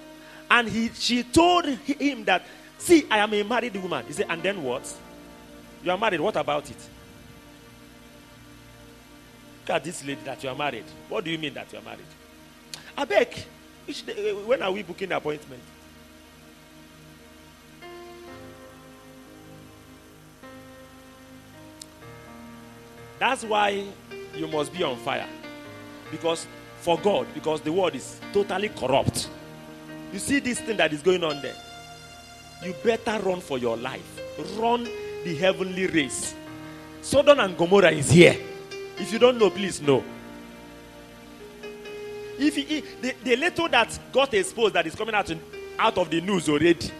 [0.50, 2.44] And he, she told him that,
[2.78, 4.06] See, I am a married woman.
[4.06, 4.82] He said, And then what?
[5.84, 6.20] You are married.
[6.20, 6.88] What about it?
[9.70, 10.84] At this lady that you are married.
[11.08, 12.04] What do you mean that you are married?
[12.96, 13.32] I beg.
[13.86, 15.62] Day, eh, when are we booking appointment?
[23.18, 23.84] That's why
[24.34, 25.26] you must be on fire.
[26.10, 26.46] Because
[26.80, 29.28] for God, because the world is totally corrupt.
[30.12, 31.54] You see this thing that is going on there.
[32.64, 34.20] you better run for your life.
[34.58, 34.84] Run
[35.24, 36.34] the heavenly race.
[37.02, 38.36] Sodom and Gomorrah is here.
[39.00, 40.04] If you don't know, please know.
[42.38, 45.40] If he, the, the little that got exposed that is coming out, in,
[45.78, 46.90] out of the news already,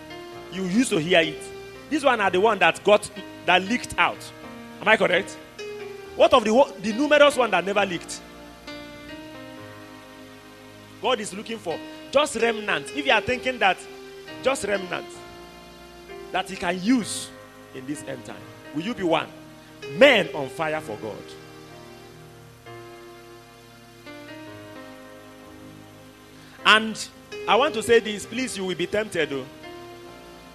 [0.50, 1.42] you used to hear it.
[1.90, 3.10] This one are the one that got
[3.44, 4.18] that leaked out.
[4.80, 5.36] Am I correct?
[6.16, 8.20] What of the the numerous one that never leaked?
[11.02, 11.78] God is looking for
[12.10, 12.92] just remnants.
[12.94, 13.78] If you are thinking that
[14.42, 15.16] just remnants
[16.32, 17.30] that He can use
[17.74, 18.40] in this end time,
[18.74, 19.28] will you be one?
[19.96, 21.16] Men on fire for God.
[26.64, 27.08] And
[27.48, 29.30] I want to say this, please, you will be tempted.
[29.30, 29.46] Though.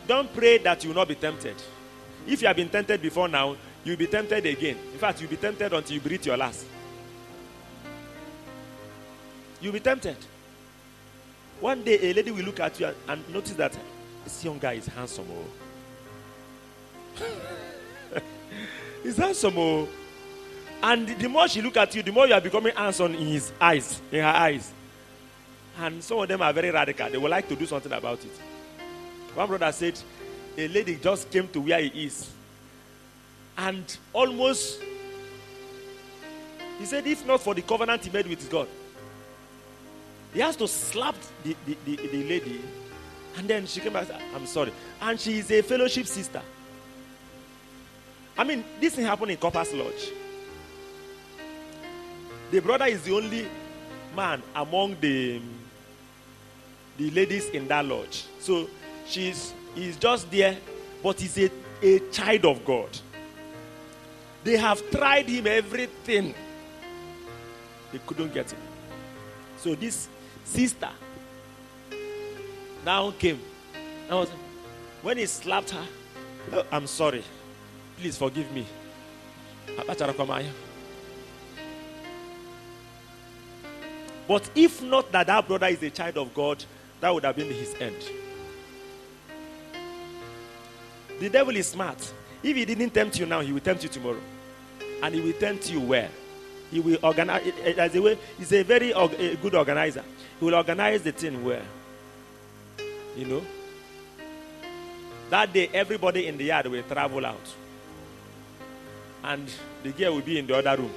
[0.07, 1.56] Don't pray that you will not be tempted.
[2.27, 4.77] If you have been tempted before now, you'll be tempted again.
[4.94, 6.65] In fact, you'll be tempted until you breathe your last.
[9.61, 10.18] You'll be tempted.
[11.60, 13.77] One day, a lady will look at you and, and notice that
[14.23, 15.27] this young guy is handsome.
[17.19, 17.26] Oh.
[19.03, 19.57] he's handsome.
[19.57, 19.88] Oh.
[20.84, 23.52] And the more she look at you, the more you are becoming handsome in his
[23.60, 24.72] eyes, in her eyes.
[25.77, 27.10] And some of them are very radical.
[27.10, 28.31] They would like to do something about it.
[29.34, 29.99] One brother said,
[30.57, 32.30] a lady just came to where he is.
[33.57, 34.81] And almost,
[36.80, 38.68] he said, if not for the covenant he made with God,
[40.34, 42.61] he has to slap the, the, the, the lady.
[43.38, 44.72] And then she came back I'm sorry.
[45.02, 46.41] And she is a fellowship sister.
[48.38, 50.11] I mean, this thing happened in Corpers Lodge.
[52.52, 53.47] The brother is the only
[54.15, 55.41] man among the
[56.97, 58.26] the ladies in that lodge.
[58.39, 58.69] So
[59.05, 60.57] she's he's just there,
[61.03, 61.51] but he's a,
[61.81, 62.89] a child of God.
[64.43, 66.35] They have tried him everything.
[67.91, 68.59] They couldn't get him.
[69.57, 70.07] So this
[70.43, 70.89] sister
[72.85, 73.39] now came.
[74.09, 74.30] Was,
[75.01, 75.85] when he slapped her,
[76.53, 77.23] oh, I'm sorry.
[77.97, 78.67] Please forgive me.
[84.27, 86.63] But if not that that brother is a child of God,
[87.01, 87.95] that would have been his end.
[91.19, 92.13] The devil is smart.
[92.43, 94.22] If he didn't tempt you now, he will tempt you tomorrow.
[95.01, 96.09] And he will tempt you where?
[96.72, 97.47] He will organize,
[97.77, 100.03] as a way, he's a very a good organizer.
[100.39, 101.63] He will organize the thing where?
[103.15, 103.45] You know?
[105.30, 107.53] That day, everybody in the yard will travel out.
[109.23, 109.49] And
[109.84, 110.91] the girl will be in the other room.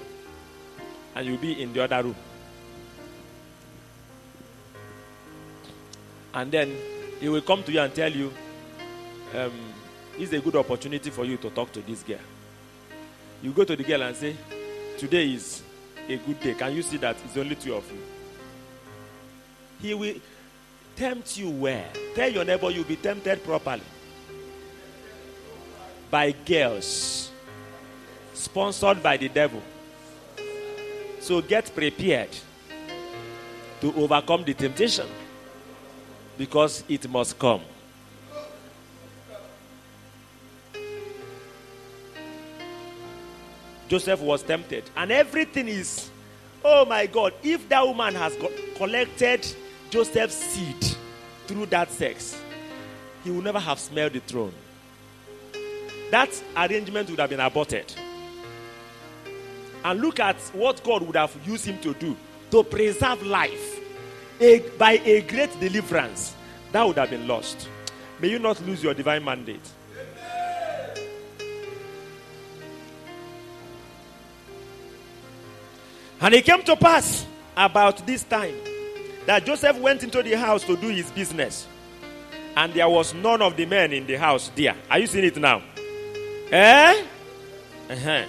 [1.14, 2.16] And you'll be in the other room.
[6.34, 6.74] And then
[7.20, 8.32] he will come to you and tell you,
[9.34, 9.52] um,
[10.18, 12.18] it's a good opportunity for you to talk to this girl.
[13.42, 14.36] You go to the girl and say,
[14.98, 15.62] Today is
[16.08, 16.54] a good day.
[16.54, 18.00] Can you see that it's only two of you?
[19.80, 20.16] He will
[20.96, 21.86] tempt you where?
[22.16, 23.82] Tell your neighbor you'll be tempted properly.
[26.10, 27.30] By girls.
[28.34, 29.62] Sponsored by the devil.
[31.20, 32.30] So get prepared
[33.80, 35.06] to overcome the temptation
[36.38, 37.60] because it must come.
[43.88, 46.10] Joseph was tempted, and everything is,
[46.64, 49.46] oh my God, if that woman has got, collected
[49.90, 50.96] Joseph's seed
[51.46, 52.40] through that sex,
[53.24, 54.52] he would never have smelled the throne.
[56.10, 57.92] That arrangement would have been aborted.
[59.84, 62.16] And look at what God would have used him to do
[62.50, 63.80] to preserve life
[64.40, 66.34] a, by a great deliverance.
[66.72, 67.68] That would have been lost.
[68.20, 69.60] May you not lose your divine mandate.
[76.20, 78.54] And it came to pass about this time
[79.26, 81.66] that Joseph went into the house to do his business.
[82.56, 84.74] And there was none of the men in the house there.
[84.90, 85.62] Are you seeing it now?
[86.50, 87.04] Eh?
[87.88, 88.24] Uh-huh.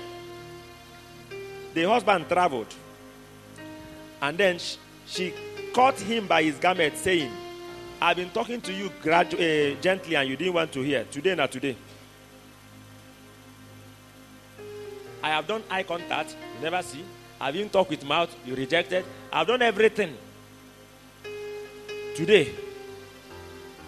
[1.73, 2.73] The husband traveled.
[4.21, 4.77] And then she,
[5.07, 5.33] she
[5.79, 7.31] caught him by his garment, saying,
[8.01, 11.05] I've been talking to you gradu- uh, gently and you didn't want to hear.
[11.05, 11.73] Today, not today.
[15.23, 17.01] I have done eye contact, you never see.
[17.39, 19.05] I've even talked with mouth, you rejected.
[19.31, 20.17] I've done everything.
[22.13, 22.51] Today,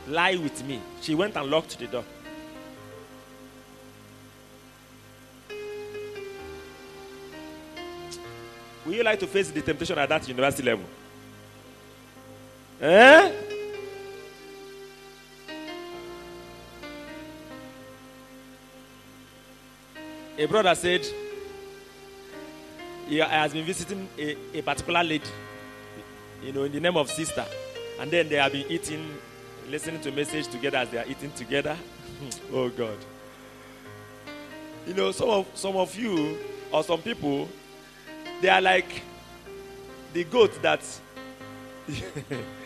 [0.08, 0.80] lie with me.
[1.02, 2.06] She went and locked the door.
[8.86, 10.86] Would you like to face the temptation at that university level?
[12.82, 13.32] Eh?
[20.40, 21.06] A brother said
[23.08, 25.30] he has been visiting a, a particular lady,
[26.44, 27.46] you know, in the name of sister,
[28.00, 29.16] and then they have been eating
[29.70, 31.78] listening to message together as they are eating together.
[32.52, 32.98] oh God.
[34.88, 36.40] You know, some of some of you
[36.72, 37.48] or some people,
[38.42, 39.04] they are like
[40.14, 40.82] the goat that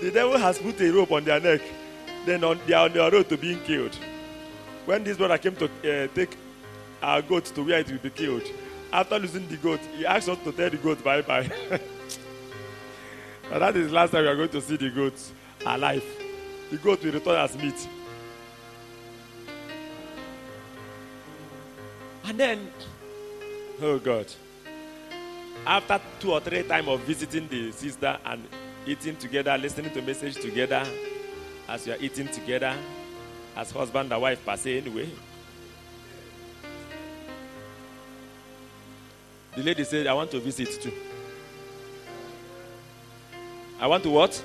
[0.00, 1.60] the devil has put a rope on their neck.
[2.26, 3.94] Then on, they are on their road to being killed.
[4.86, 6.36] When this brother came to uh, take
[7.02, 8.42] our goat to where it will be killed,
[8.92, 11.50] after losing the goat, he asked us to tell the goat bye bye.
[13.50, 15.14] that is the last time we are going to see the goat
[15.64, 16.04] alive.
[16.70, 17.88] The goat will return as meat.
[22.24, 22.70] And then,
[23.82, 24.26] oh God,
[25.66, 28.44] after two or three times of visiting the sister and
[28.90, 30.84] eating together, listening to message together,
[31.68, 32.74] as you are eating together,
[33.56, 35.08] as husband and wife per se anyway.
[39.54, 40.92] The lady said, I want to visit too.
[43.78, 44.42] I want to what?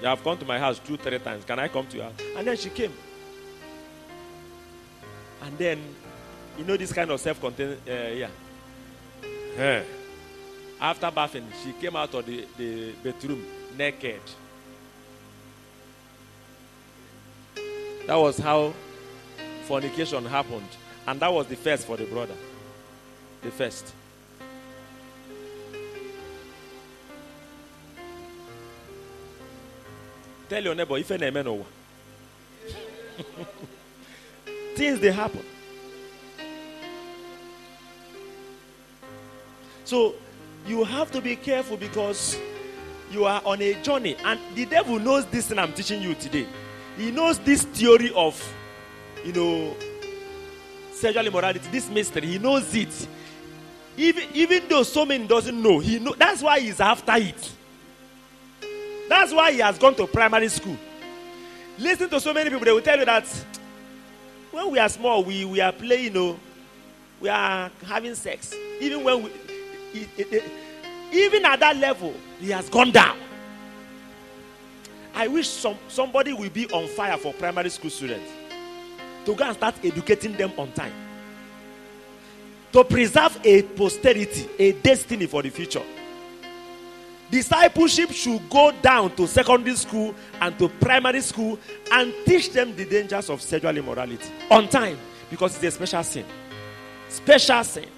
[0.00, 1.44] You have come to my house two, three times.
[1.44, 2.20] Can I come to your house?
[2.36, 2.92] And then she came.
[5.42, 5.78] And then,
[6.56, 8.28] you know, this kind of self contained, uh, yeah.
[9.56, 9.82] Eh.
[10.80, 13.44] After bathing, she came out of the, the bedroom
[13.76, 14.20] naked.
[18.06, 18.72] That was how
[19.64, 20.68] fornication happened.
[21.06, 22.34] And that was the first for the brother.
[23.42, 23.92] The first.
[30.48, 31.64] Tell your neighbor, if any man
[34.74, 35.44] Things they happen.
[39.84, 40.14] So
[40.68, 42.38] you have to be careful because
[43.10, 46.46] you are on a journey, and the devil knows this thing I'm teaching you today.
[46.96, 48.40] He knows this theory of,
[49.24, 49.74] you know,
[50.92, 52.26] sexual immorality, this mystery.
[52.26, 53.08] He knows it.
[53.96, 57.52] Even, even though so many doesn't know, he know that's why he's after it.
[59.08, 60.76] That's why he has gone to primary school.
[61.78, 63.26] Listen to so many people, they will tell you that
[64.50, 66.40] when we are small, we, we are playing, you know,
[67.20, 68.54] we are having sex.
[68.80, 69.30] Even when we,
[69.94, 70.44] it, it, it,
[71.12, 73.16] even at that level, he has gone down.
[75.14, 78.30] I wish some, somebody will be on fire for primary school students
[79.24, 80.92] to go and start educating them on time.
[82.72, 85.82] To preserve a posterity, a destiny for the future.
[87.30, 91.58] Discipleship should go down to secondary school and to primary school
[91.92, 94.96] and teach them the dangers of sexual immorality on time
[95.30, 96.24] because it's a special sin.
[97.08, 97.97] Special sin.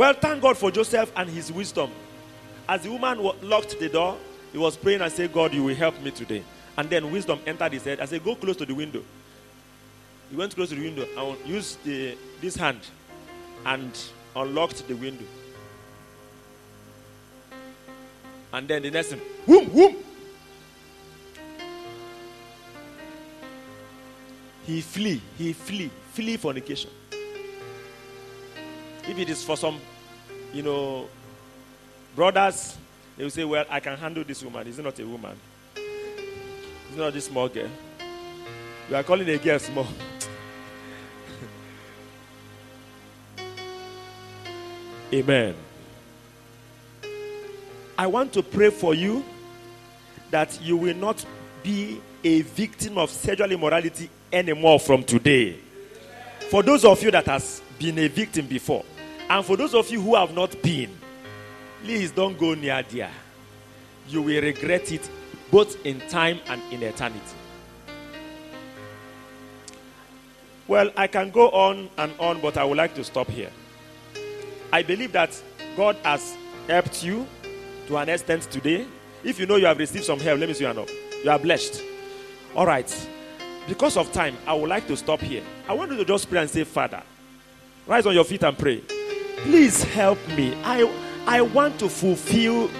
[0.00, 1.90] Well, thank God for Joseph and his wisdom.
[2.66, 4.16] As the woman locked the door,
[4.50, 6.42] he was praying and said, God, you will help me today.
[6.78, 8.00] And then wisdom entered his head.
[8.00, 9.02] I said, Go close to the window.
[10.30, 12.80] He went close to the window and used the, this hand
[13.66, 13.92] and
[14.34, 15.26] unlocked the window.
[18.54, 19.96] And then the next thing, whoom, whoom.
[24.64, 26.90] He flee, he flee, flee fornication.
[29.08, 29.78] If it is for some,
[30.52, 31.08] you know,
[32.14, 32.76] brothers,
[33.16, 34.66] they will say, Well, I can handle this woman.
[34.66, 35.38] Is not a woman?
[35.76, 37.68] It's not this small girl.
[38.88, 39.86] We are calling a girl small.
[45.12, 45.54] Amen.
[47.96, 49.24] I want to pray for you
[50.30, 51.24] that you will not
[51.62, 55.58] be a victim of sexual immorality anymore from today.
[56.50, 58.84] For those of you that has been a victim before,
[59.28, 60.90] and for those of you who have not been,
[61.82, 63.10] please don't go near there.
[64.06, 65.08] You will regret it
[65.50, 67.20] both in time and in eternity.
[70.68, 73.50] Well, I can go on and on, but I would like to stop here.
[74.72, 75.42] I believe that
[75.76, 76.36] God has
[76.68, 77.26] helped you
[77.88, 78.86] to an extent today.
[79.24, 80.88] If you know you have received some help, let me see your hand
[81.24, 81.82] You are blessed.
[82.54, 83.08] All right.
[83.66, 85.42] Because of time, I would like to stop here.
[85.68, 87.02] I want you to just pray and say, Father,
[87.90, 88.80] rise on your feet and pray.
[89.38, 90.54] Please help me.
[90.62, 90.88] I,
[91.26, 92.70] I want to fulfill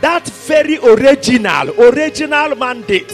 [0.00, 3.12] that very original, original mandate.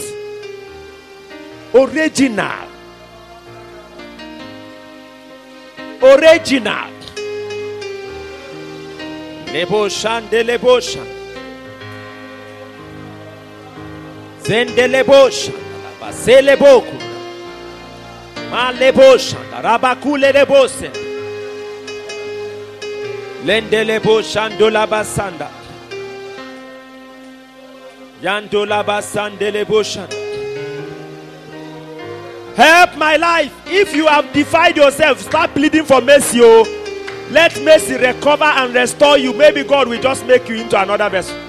[1.75, 2.67] Original.
[6.01, 6.91] Original.
[9.53, 11.07] Leboshan de leboshan.
[14.41, 15.53] Zende leboshan.
[15.99, 16.97] Basele boku.
[23.47, 25.49] Lendelebo shandola basanda.
[28.21, 29.83] Yandola basandelebo.
[32.57, 33.53] Help my life.
[33.67, 36.41] If you have defied yourself, start pleading for mercy.
[36.41, 36.65] Oh.
[37.31, 39.33] Let mercy recover and restore you.
[39.33, 41.46] Maybe God will just make you into another vessel.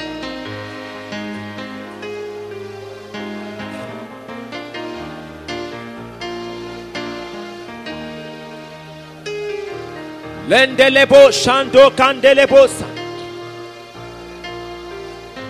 [10.48, 12.86] Lendelebo shando kandelebosa.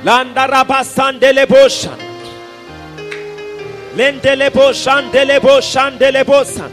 [0.05, 1.93] Landaraba sandelebosa.
[3.97, 6.69] Lendelebo shandelebo shandelebosa.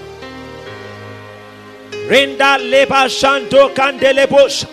[2.10, 4.68] Renda leba shando kandelebosa.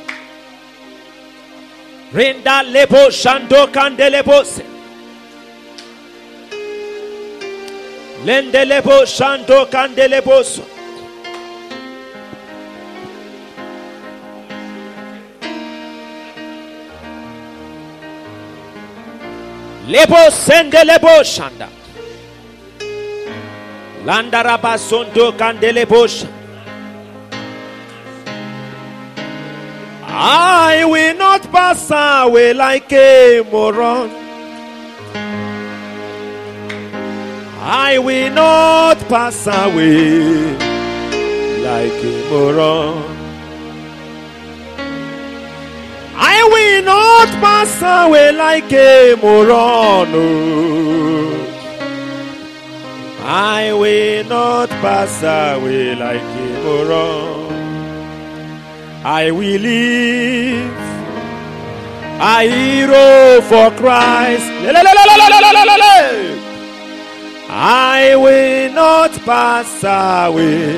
[2.14, 4.62] Renda lebo shando kandelebose.
[8.24, 10.71] Lendelebo shando kandelebosa.
[19.86, 21.68] Lebo sende lebo shanda.
[24.04, 26.42] Landaraba sondo kandelebo shanda.
[30.14, 34.10] I will not pass away like a moron.
[37.64, 40.20] I will not pass away
[41.62, 43.21] like a moron.
[46.24, 50.08] I will not pass away like a moron.
[50.14, 51.42] Oh.
[53.24, 57.52] I will not pass away like a moron.
[59.04, 60.78] I will live.
[62.22, 64.46] a hero for Christ.
[67.50, 70.76] I will not pass away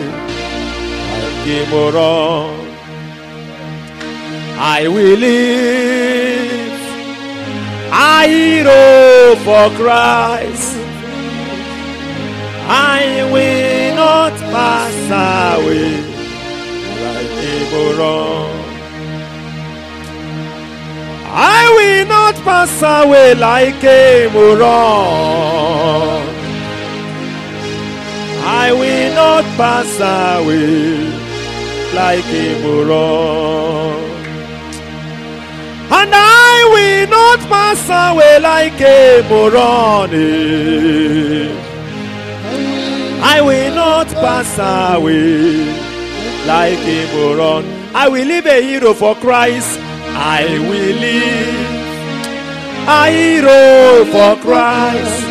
[1.21, 2.64] like a moron.
[4.57, 6.65] I will live
[7.97, 10.77] I hero for Christ.
[12.67, 14.97] I will not pass
[15.59, 16.01] away
[17.05, 18.65] like a moron.
[21.27, 24.29] I will not pass away like a.
[28.47, 31.07] I will not pass away
[31.95, 34.04] like a moron.
[36.05, 40.11] And I will not pass away like a moron.
[43.23, 45.65] I will not pass away
[46.45, 47.65] like a moron.
[47.95, 49.81] I will live a hero for Christ.
[50.13, 51.73] I will live
[52.87, 55.25] a hero for Christ.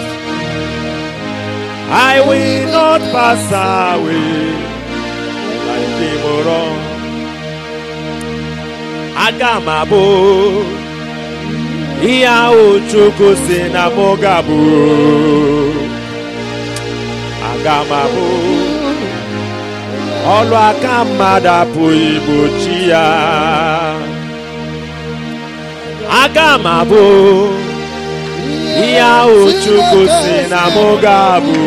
[1.92, 3.46] I will not pass
[4.00, 4.73] away
[9.26, 10.04] Aga m abụ
[12.10, 14.60] ihe ahụ Chukwu si na mụ ga-abụ.
[17.52, 18.26] Aga m abụ
[20.36, 23.08] ọlụ aka mmadụ apụghị igbochi ya.
[26.22, 27.04] Aga m abụ
[30.20, 31.62] si na mụ ga-abụ.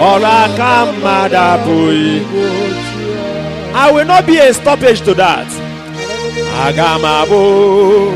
[0.00, 2.22] Ola kamada bui.
[3.74, 5.46] I will not be a stoppage to that.
[6.64, 8.12] Agamabo.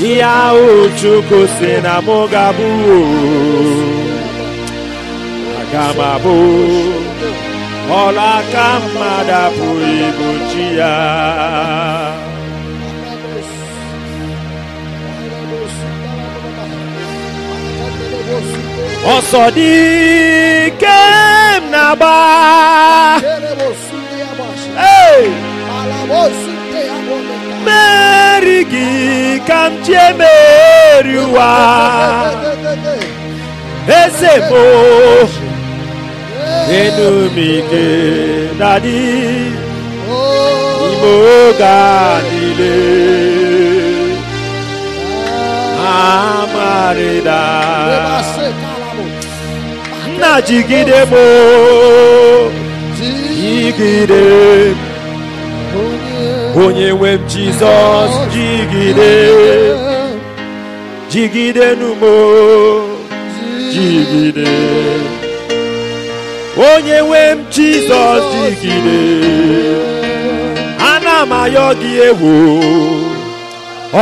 [0.00, 2.70] Yahoo Chukosena Mogabu.
[5.60, 6.36] Agamabo.
[7.90, 10.94] Ola kamada bui buchia.
[19.14, 20.72] Osodikem
[21.72, 22.16] naba.
[24.80, 25.22] Hey.
[27.64, 28.88] Meri gi
[29.48, 31.52] kamtie meriwa.
[34.00, 34.64] Ezebo.
[36.80, 37.88] Enu mike
[38.60, 39.02] dadi.
[40.88, 41.80] Imoga
[42.28, 42.76] dile.
[45.90, 47.42] Amarida.
[47.88, 48.67] Amarida.
[50.18, 52.50] Nna jigide m o,
[52.98, 54.74] jigide
[56.66, 59.12] onye nwe m jizọs jigide
[61.10, 62.14] jigide numo
[63.72, 64.48] jigide
[66.74, 68.98] onye nwe m jizọs jigide
[70.92, 72.34] ana m ayọ gị ewo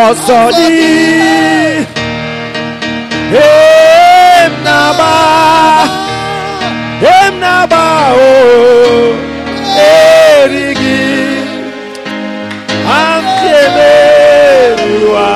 [0.05, 0.71] ọsọ dị
[4.65, 5.13] na-agba
[7.41, 8.33] Nabaô
[9.77, 11.05] erigui
[14.07, 15.31] Angemerua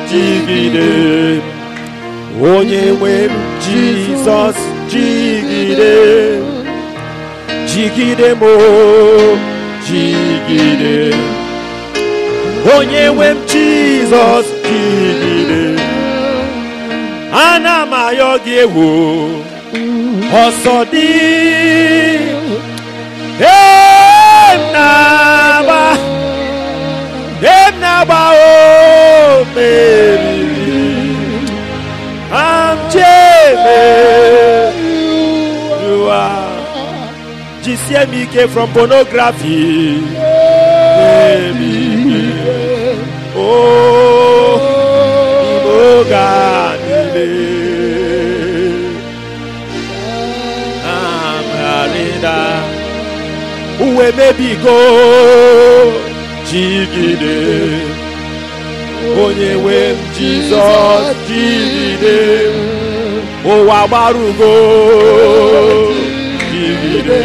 [0.09, 1.50] jigide
[2.39, 3.35] onye nwe m
[3.65, 4.59] jizọs
[4.91, 5.95] jigide.
[7.71, 8.43] Jigide m
[9.87, 11.15] jigide.
[12.77, 15.63] Onye nwe m jizọs jigide.
[17.49, 18.89] Ana m ayọ gị ewo
[20.45, 21.09] ọsọ dị
[23.41, 25.83] em na-agba
[27.57, 30.20] em na-agba o oh, meriri
[35.01, 36.23] amchemeriwa
[37.65, 40.03] jisie m ike from pornography
[41.01, 41.77] Baby.
[43.37, 44.61] Oh,
[45.57, 47.29] Iboga niile.
[50.85, 52.39] Amarịda.
[53.81, 54.79] Uwe mebigo
[56.51, 57.39] jigide.
[59.25, 62.19] Onye nwe m Jizọs jigide.
[63.45, 64.53] Ụwa gbarugo
[66.51, 67.23] jigide.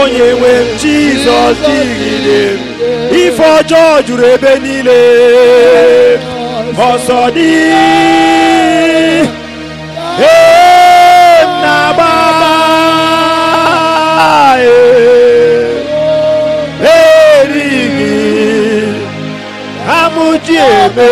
[0.00, 2.40] onye nwe m jizọs dịgide
[3.22, 5.00] ife ọjọọ juru ebe niile
[6.90, 7.50] ọsọ dị
[10.20, 12.12] Ee, na-agba
[16.94, 18.16] erighị
[20.00, 21.08] amụji emeriwa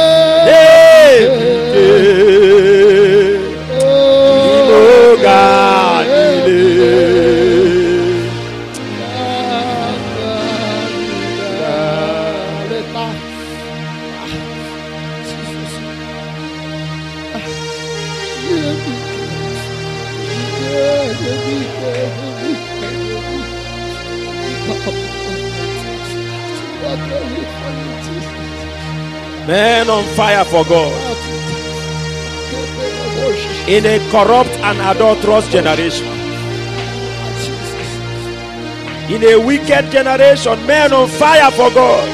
[30.36, 31.18] fire for God
[33.70, 36.08] in a corrupt and adulterous generation.
[39.10, 42.10] In a wicked generation, men on fire for God.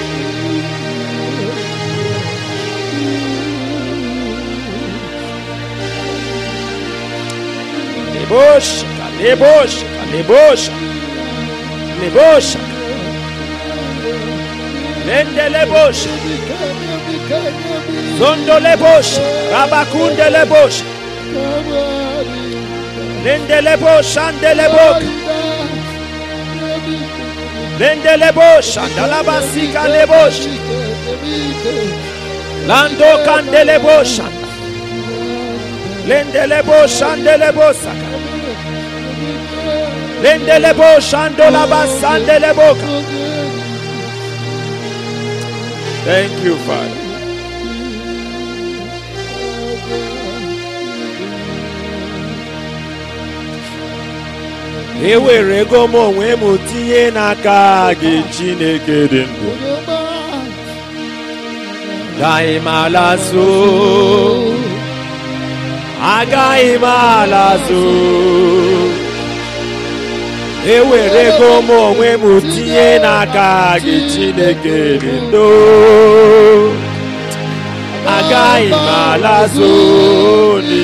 [8.14, 8.86] Lebosha,
[12.02, 12.60] lebosha,
[15.06, 16.81] lende lebosha,
[18.22, 19.22] zondo lebosha,
[19.52, 20.86] rabakunde lebosha,
[23.24, 25.12] lende lebosha, ande lebosha.
[27.80, 30.52] Lende lebosha, dalabasika lebosha,
[32.70, 34.28] lando kande lebosha,
[36.10, 37.94] lende lebosha, ande lebosha,
[40.24, 42.88] lende lebosha, ando labasande leboka.
[46.06, 47.01] Thank you, Father.
[55.10, 59.52] Ewerego m onwe m tinye n'aka gị chineke dị ndụ.
[62.22, 63.50] Agaghị m alazo
[66.18, 67.84] agaghị m alazo
[70.76, 73.50] ewerego m onwe m tinye n'aka
[73.84, 75.50] gị chineke dị ndụ.
[78.16, 78.88] Agaghị m
[80.70, 80.84] gị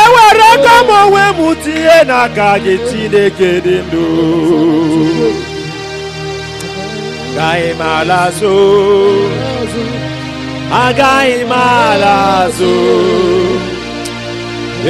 [0.00, 4.06] ewere aka m onwe m tinye n'aka gị chineke dị ndụ
[7.36, 8.56] agaghị m alazụ
[10.84, 12.74] agaghị m alazụ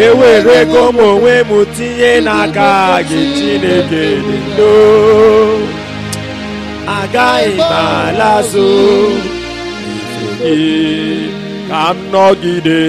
[0.04, 2.70] ewere ego m onwe m tinye n'aka
[3.08, 4.72] gị chineke dị ndụ
[6.98, 8.70] agaghị m ala alazụ
[11.68, 12.82] ka m nọgide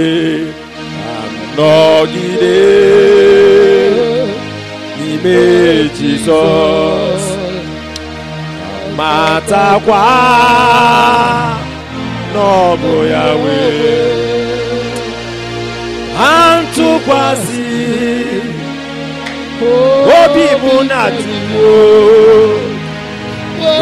[1.58, 2.60] nọgide
[4.98, 5.40] n'ime
[5.98, 7.26] jizọs
[8.98, 10.04] matakwa
[12.34, 14.16] n'ọbụ ya wee
[16.20, 17.70] ha ntụkwasị
[20.20, 21.70] obi bụ na chukwu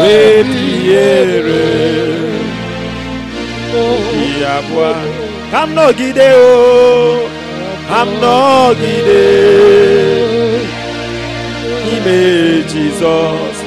[0.00, 1.64] wee biere
[5.52, 5.70] ka m
[7.94, 9.24] ka m nọgide
[11.84, 12.18] n'ime
[12.70, 13.58] jizọs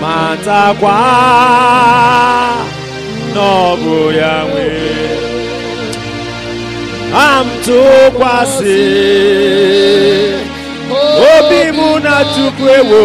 [0.00, 0.98] matakwa
[3.34, 5.10] n'ọbụ ya nwee
[7.12, 8.80] ka m tụkwasị
[11.32, 13.02] obi mụ na chukwu ewo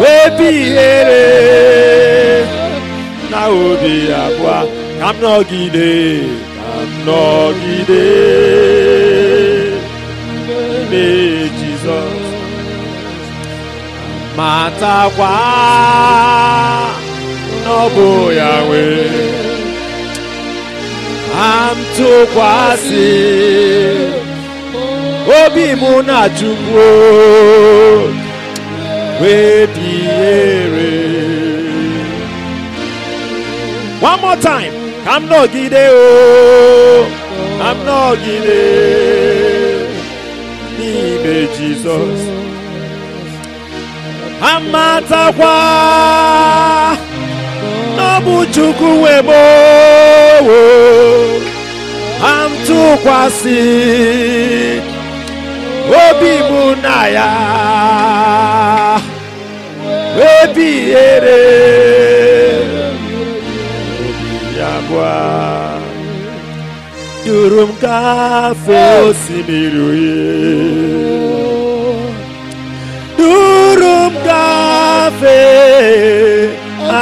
[0.00, 1.26] wee bihere
[3.30, 4.58] na obi abụọ
[5.00, 5.92] ka m nọgide
[6.46, 6.49] m
[7.06, 8.06] nọgide
[10.46, 11.04] n'ime
[11.58, 12.24] jizọs
[14.36, 15.32] matakwa
[17.64, 18.08] n'ọbụ
[18.38, 19.30] ya nwee
[21.32, 21.78] ka m
[25.40, 26.86] obi mụ na chukwu
[29.20, 29.66] wee
[34.02, 37.04] one more time ka m nọgide o oh.
[37.60, 38.62] ka m nọgide
[40.76, 42.20] n'ime jizọs
[44.52, 45.54] amatakwa
[47.96, 50.60] n'ọbụ chukwu wee gbowo
[52.22, 53.60] ka m tụkwasị
[56.02, 57.30] obi mụ na ya
[60.18, 61.89] wee
[67.30, 70.24] duru m gafee osimiri uhie
[73.18, 75.40] duru m gafee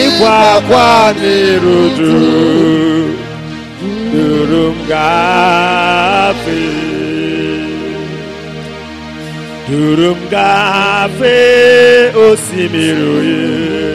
[0.00, 0.86] ịkwa akwa
[9.68, 13.04] duru m gafee osimiri.
[13.16, 13.94] Uhie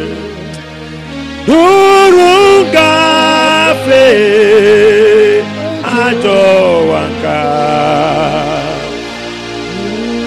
[1.47, 4.09] duru m gafee
[6.03, 6.41] ajọ
[6.79, 7.39] ụwa nka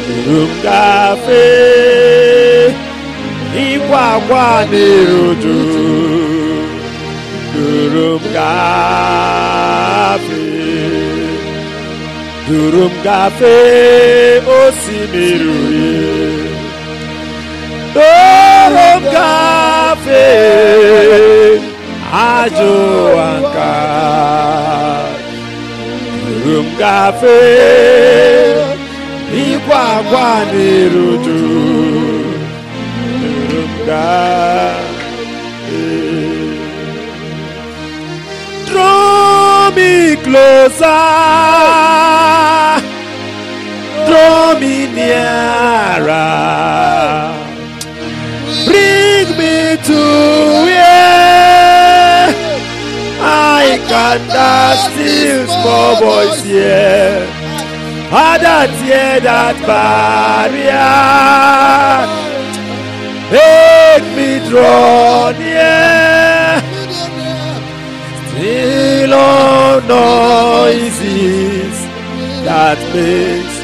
[0.07, 0.53] duru m
[4.71, 5.59] n'iruju
[7.55, 8.25] duru m
[12.53, 16.53] duru m gafee osimiri uhie
[17.95, 19.05] duru m
[22.29, 23.73] ajọ ụwa nka
[26.25, 28.53] duru m gafee
[31.25, 31.61] duru
[33.69, 36.02] m gafee
[40.27, 41.03] closer
[44.09, 46.33] draw me nearer
[48.67, 50.01] bring me to
[50.65, 51.33] where
[53.25, 57.25] I can that still small voice hear.
[58.11, 60.93] Father, tear that barrier.
[63.31, 65.92] Make me draw near.
[69.89, 71.75] Noises
[72.45, 73.57] that makes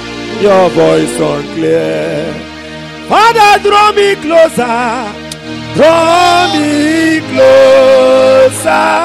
[0.42, 2.32] your voice unclear.
[3.08, 4.88] Father, draw me closer.
[5.74, 8.98] Draw me closer.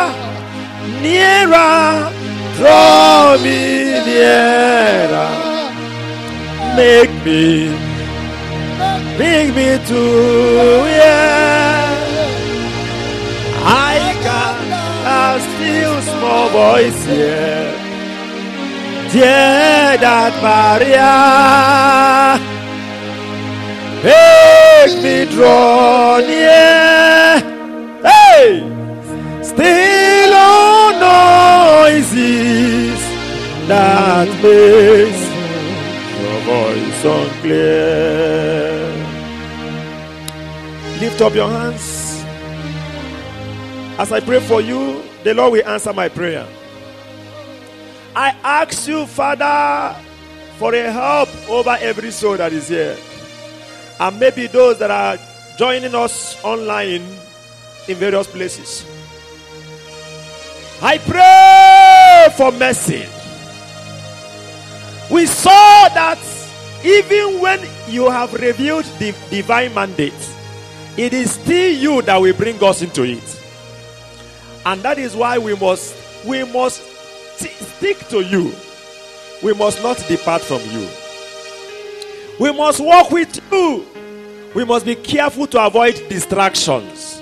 [1.02, 2.11] Nearer.
[2.57, 3.60] Draw me
[4.07, 5.31] nearer.
[6.76, 7.72] Make me.
[9.18, 10.02] Bring me to
[10.84, 11.72] where
[16.53, 17.73] voice here.
[19.09, 21.17] Tear that barrier.
[24.05, 27.41] Make me draw near.
[28.05, 28.47] Hey!
[29.41, 30.91] Still all
[31.89, 32.99] noises
[33.67, 35.21] that makes
[36.21, 36.39] your
[36.77, 37.84] is unclear.
[41.01, 41.88] Lift up your hands.
[43.97, 46.47] As I pray for you, the Lord will answer my prayer.
[48.15, 49.95] I ask you, Father,
[50.57, 52.97] for a help over every soul that is here.
[53.99, 55.17] And maybe those that are
[55.57, 57.01] joining us online
[57.87, 58.85] in various places.
[60.81, 63.05] I pray for mercy.
[65.09, 66.19] We saw that
[66.83, 70.13] even when you have revealed the divine mandate,
[70.97, 73.43] it is still you that will bring us into it.
[74.65, 75.95] And that is why we must
[76.26, 76.81] we must
[77.38, 78.53] stick to you.
[79.44, 80.88] We must not depart from you.
[82.40, 83.85] We must walk with you.
[84.56, 87.22] We must be careful to avoid distractions